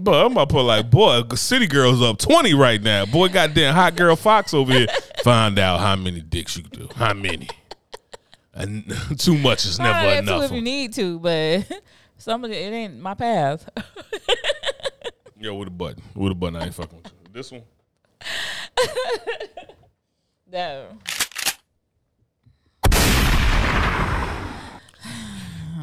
[0.01, 3.05] But I'm about to put like, boy, City Girl's up 20 right now.
[3.05, 4.87] Boy, goddamn hot girl Fox over here.
[5.23, 6.89] Find out how many dicks you can do.
[6.95, 7.47] How many?
[8.53, 10.43] And too much is never too enough.
[10.45, 11.67] if you need to, but
[12.17, 13.69] some of it, it ain't my path.
[15.37, 16.01] Yo, with a button.
[16.15, 16.55] With a button.
[16.55, 17.33] I ain't fucking with you.
[17.33, 17.63] This one?
[20.51, 20.87] no.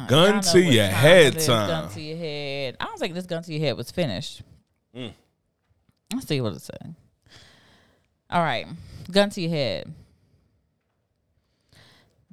[0.07, 1.67] Gun to your time head time.
[1.67, 2.75] Gun to your head.
[2.79, 4.41] I don't think this gun to your head was finished.
[4.95, 5.13] Mm.
[6.13, 6.95] Let's see what it said.
[8.29, 8.67] All right,
[9.11, 9.93] gun to your head.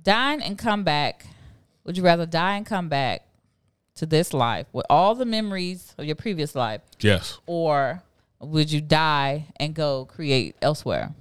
[0.02, 1.26] Dying and come back.
[1.84, 3.26] Would you rather die and come back
[3.96, 7.38] to this life with all the memories of your previous life, Yes.
[7.46, 8.02] or
[8.40, 11.14] would you die and go create elsewhere?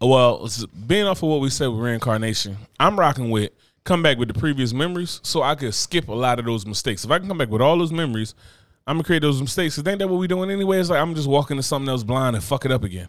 [0.00, 0.48] Well,
[0.86, 3.52] being off of what we said with reincarnation, I'm rocking with
[3.84, 7.04] come back with the previous memories so I could skip a lot of those mistakes.
[7.04, 8.34] If I can come back with all those memories,
[8.86, 9.76] I'm gonna create those mistakes.
[9.76, 10.78] Cause ain't that what we doing anyway?
[10.78, 13.08] It's like I'm just walking to something else blind and fuck it up again.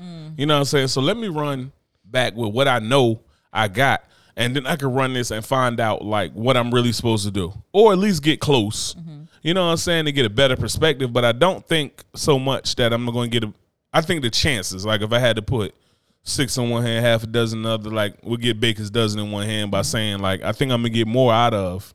[0.00, 0.38] Mm.
[0.38, 0.88] You know what I'm saying?
[0.88, 1.72] So let me run
[2.04, 3.20] back with what I know
[3.52, 4.04] I got,
[4.36, 7.30] and then I can run this and find out like what I'm really supposed to
[7.30, 8.94] do, or at least get close.
[8.94, 9.22] Mm-hmm.
[9.48, 11.10] You know what I'm saying to get a better perspective.
[11.10, 13.54] But I don't think so much that I'm going to get a.
[13.94, 15.74] I think the chances, like if I had to put
[16.22, 19.18] six in one hand, half a dozen in the other, like we'll get Baker's dozen
[19.18, 19.84] in one hand by mm-hmm.
[19.84, 21.94] saying like I think I'm gonna get more out of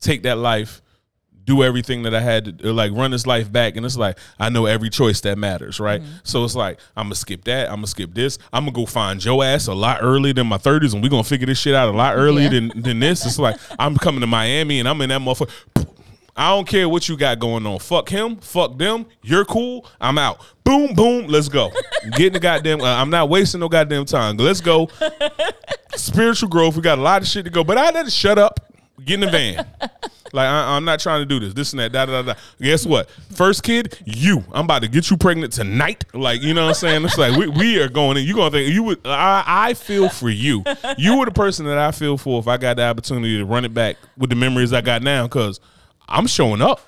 [0.00, 0.82] take that life,
[1.44, 3.76] do everything that I had to uh, like run this life back.
[3.76, 6.02] And it's like, I know every choice that matters, right?
[6.02, 6.12] Mm-hmm.
[6.24, 9.24] So it's like, I'm gonna skip that, I'm gonna skip this, I'm gonna go find
[9.24, 11.88] your ass a lot earlier than my 30s, and we're gonna figure this shit out
[11.88, 12.50] a lot earlier Yeah.
[12.50, 13.24] than, than this.
[13.26, 15.50] It's like, I'm coming to Miami and I'm in that motherfucker.
[16.36, 17.78] I don't care what you got going on.
[17.78, 18.36] Fuck him.
[18.36, 19.06] Fuck them.
[19.22, 19.86] You're cool.
[20.00, 20.40] I'm out.
[20.64, 21.26] Boom, boom.
[21.26, 21.70] Let's go.
[22.12, 22.80] Getting the goddamn.
[22.80, 24.38] Uh, I'm not wasting no goddamn time.
[24.38, 24.88] Let's go.
[25.94, 26.74] Spiritual growth.
[26.76, 27.62] We got a lot of shit to go.
[27.64, 28.60] But I had to shut up.
[29.04, 29.66] Get in the van.
[30.32, 31.52] Like I, I'm not trying to do this.
[31.52, 31.92] This and that.
[31.92, 32.32] Da da da.
[32.32, 32.40] da.
[32.60, 33.10] Guess what?
[33.34, 34.42] First kid, you.
[34.52, 36.04] I'm about to get you pregnant tonight.
[36.14, 37.04] Like you know what I'm saying?
[37.04, 38.24] It's like we, we are going in.
[38.24, 39.06] You gonna think you would?
[39.06, 40.64] I, I feel for you.
[40.96, 43.66] You were the person that I feel for if I got the opportunity to run
[43.66, 45.28] it back with the memories I got now.
[45.28, 45.60] Cause
[46.12, 46.80] I'm showing up.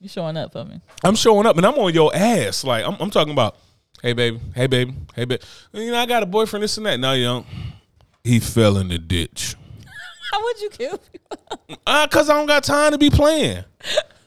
[0.00, 0.80] You showing up for me?
[1.04, 2.64] I'm showing up and I'm on your ass.
[2.64, 3.56] Like I'm, I'm talking about,
[4.02, 5.42] hey baby, hey baby, hey baby.
[5.72, 6.98] You know I got a boyfriend, this and that.
[6.98, 7.46] No, you don't.
[8.24, 9.54] He fell in the ditch.
[10.32, 11.78] How would you kill people?
[11.86, 13.62] Uh, cause I don't got time to be playing.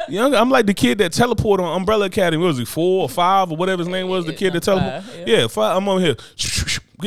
[0.08, 2.42] You know, I'm like the kid that teleported on Umbrella Academy.
[2.42, 4.26] What was he four or five or whatever his name was?
[4.26, 5.28] The kid that teleported.
[5.28, 6.16] Yeah, five, I'm on here.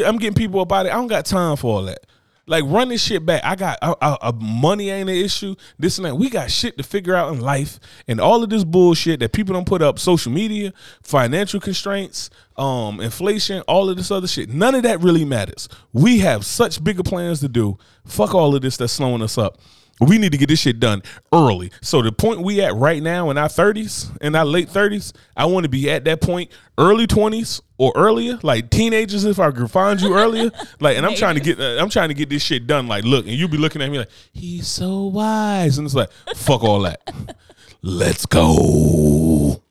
[0.04, 0.92] I'm getting people about it.
[0.92, 2.04] I don't got time for all that.
[2.46, 3.42] Like run this shit back.
[3.44, 5.54] I got uh, money ain't an issue.
[5.78, 6.16] This and that.
[6.16, 7.78] We got shit to figure out in life,
[8.08, 9.98] and all of this bullshit that people don't put up.
[9.98, 10.72] Social media,
[11.02, 14.48] financial constraints, um, inflation, all of this other shit.
[14.48, 15.68] None of that really matters.
[15.92, 17.78] We have such bigger plans to do.
[18.04, 19.58] Fuck all of this that's slowing us up.
[20.00, 21.70] We need to get this shit done early.
[21.80, 25.46] So the point we at right now in our thirties, in our late thirties, I
[25.46, 29.24] want to be at that point, early twenties or earlier, like teenagers.
[29.24, 32.08] If I could find you earlier, like, and I'm trying to get, uh, I'm trying
[32.08, 32.88] to get this shit done.
[32.88, 36.10] Like, look, and you'll be looking at me like, he's so wise, and it's like,
[36.34, 37.00] fuck all that.
[37.82, 39.62] Let's go.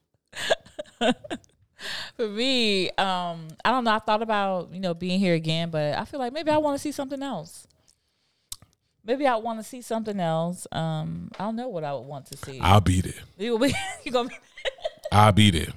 [2.15, 3.93] For me, um, I don't know.
[3.93, 6.75] I thought about you know being here again, but I feel like maybe I want
[6.75, 7.67] to see something else.
[9.03, 10.67] Maybe I want to see something else.
[10.71, 12.59] Um, I don't know what I would want to see.
[12.59, 13.13] I'll be there.
[13.37, 13.73] you will be,
[14.03, 14.35] you gonna be.
[15.11, 15.73] I'll be there.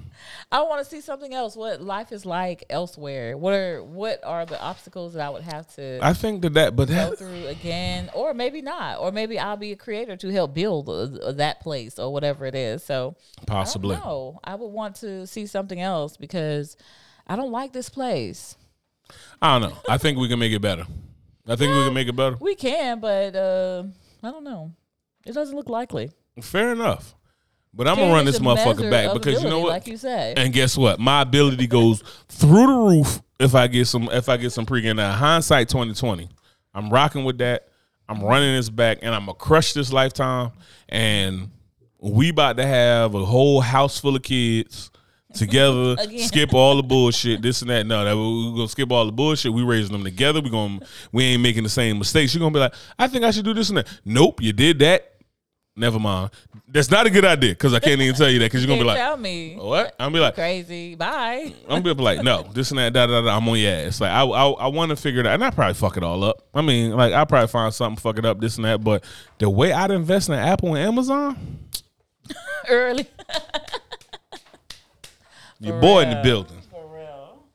[0.53, 1.57] I want to see something else.
[1.57, 3.37] What life is like elsewhere.
[3.37, 6.77] What are what are the obstacles that I would have to I think that that,
[6.77, 10.29] but go that, through again, or maybe not, or maybe I'll be a creator to
[10.29, 12.85] help build uh, that place or whatever it is.
[12.85, 13.17] So
[13.47, 13.97] possibly.
[13.97, 16.77] no, I would want to see something else because
[17.27, 18.57] I don't like this place.
[19.43, 19.79] I don't know.
[19.89, 20.87] I think we can make it better.
[21.47, 22.37] I think we can make it better.
[22.41, 23.85] We can, but uh,
[24.23, 24.73] I don't know.
[25.27, 26.11] It doesn't look likely.
[26.41, 27.15] Fair enough.
[27.73, 29.71] But I'm Change gonna run this motherfucker back because you know what?
[29.71, 31.01] Like you said, And guess what?
[31.01, 34.97] My ability goes through the roof if I get some if I get some pregame.
[34.97, 36.29] Now hindsight twenty twenty.
[36.73, 37.69] I'm rocking with that.
[38.09, 40.53] I'm running this back and I'm gonna crush this lifetime.
[40.89, 41.51] And
[41.99, 44.91] we about to have a whole house full of kids
[45.35, 45.97] together.
[46.19, 47.87] Skip all the bullshit, this and that.
[47.87, 49.53] No, that we we gonna skip all the bullshit.
[49.53, 50.41] We raising them together.
[50.41, 50.81] We gonna
[51.13, 52.35] we ain't making the same mistakes.
[52.35, 54.01] You're gonna be like, I think I should do this and that.
[54.05, 55.11] Nope, you did that.
[55.77, 56.31] Never mind.
[56.69, 58.81] That's not a good idea because I can't even tell you that because you're gonna
[58.81, 59.97] be like, tell me what?
[59.99, 60.95] I'm gonna be like, crazy.
[60.95, 61.53] Bye.
[61.69, 63.37] I'm gonna be like, no, this and that, da da da.
[63.37, 64.01] I'm on your ass.
[64.01, 66.23] Like, I I, I want to figure it out, and I probably fuck it all
[66.23, 66.47] up.
[66.55, 68.85] I mean, like, I probably find something fuck it up, this and that.
[68.85, 69.03] But
[69.39, 71.59] the way I'd invest in Apple and Amazon,
[72.69, 73.09] Early.
[75.65, 76.57] your boy in the building.
[76.71, 77.47] For real.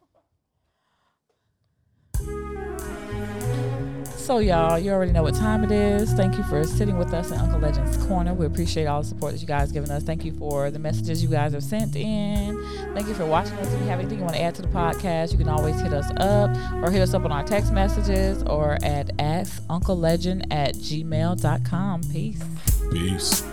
[4.17, 6.13] So, y'all, you already know what time it is.
[6.13, 8.33] Thank you for sitting with us in Uncle Legend's Corner.
[8.33, 10.03] We appreciate all the support that you guys given us.
[10.03, 12.63] Thank you for the messages you guys have sent in.
[12.93, 13.73] Thank you for watching us.
[13.73, 15.93] If you have anything you want to add to the podcast, you can always hit
[15.93, 16.51] us up
[16.83, 22.01] or hit us up on our text messages or at askunclelegend at gmail.com.
[22.11, 22.43] Peace.
[22.91, 23.43] Peace.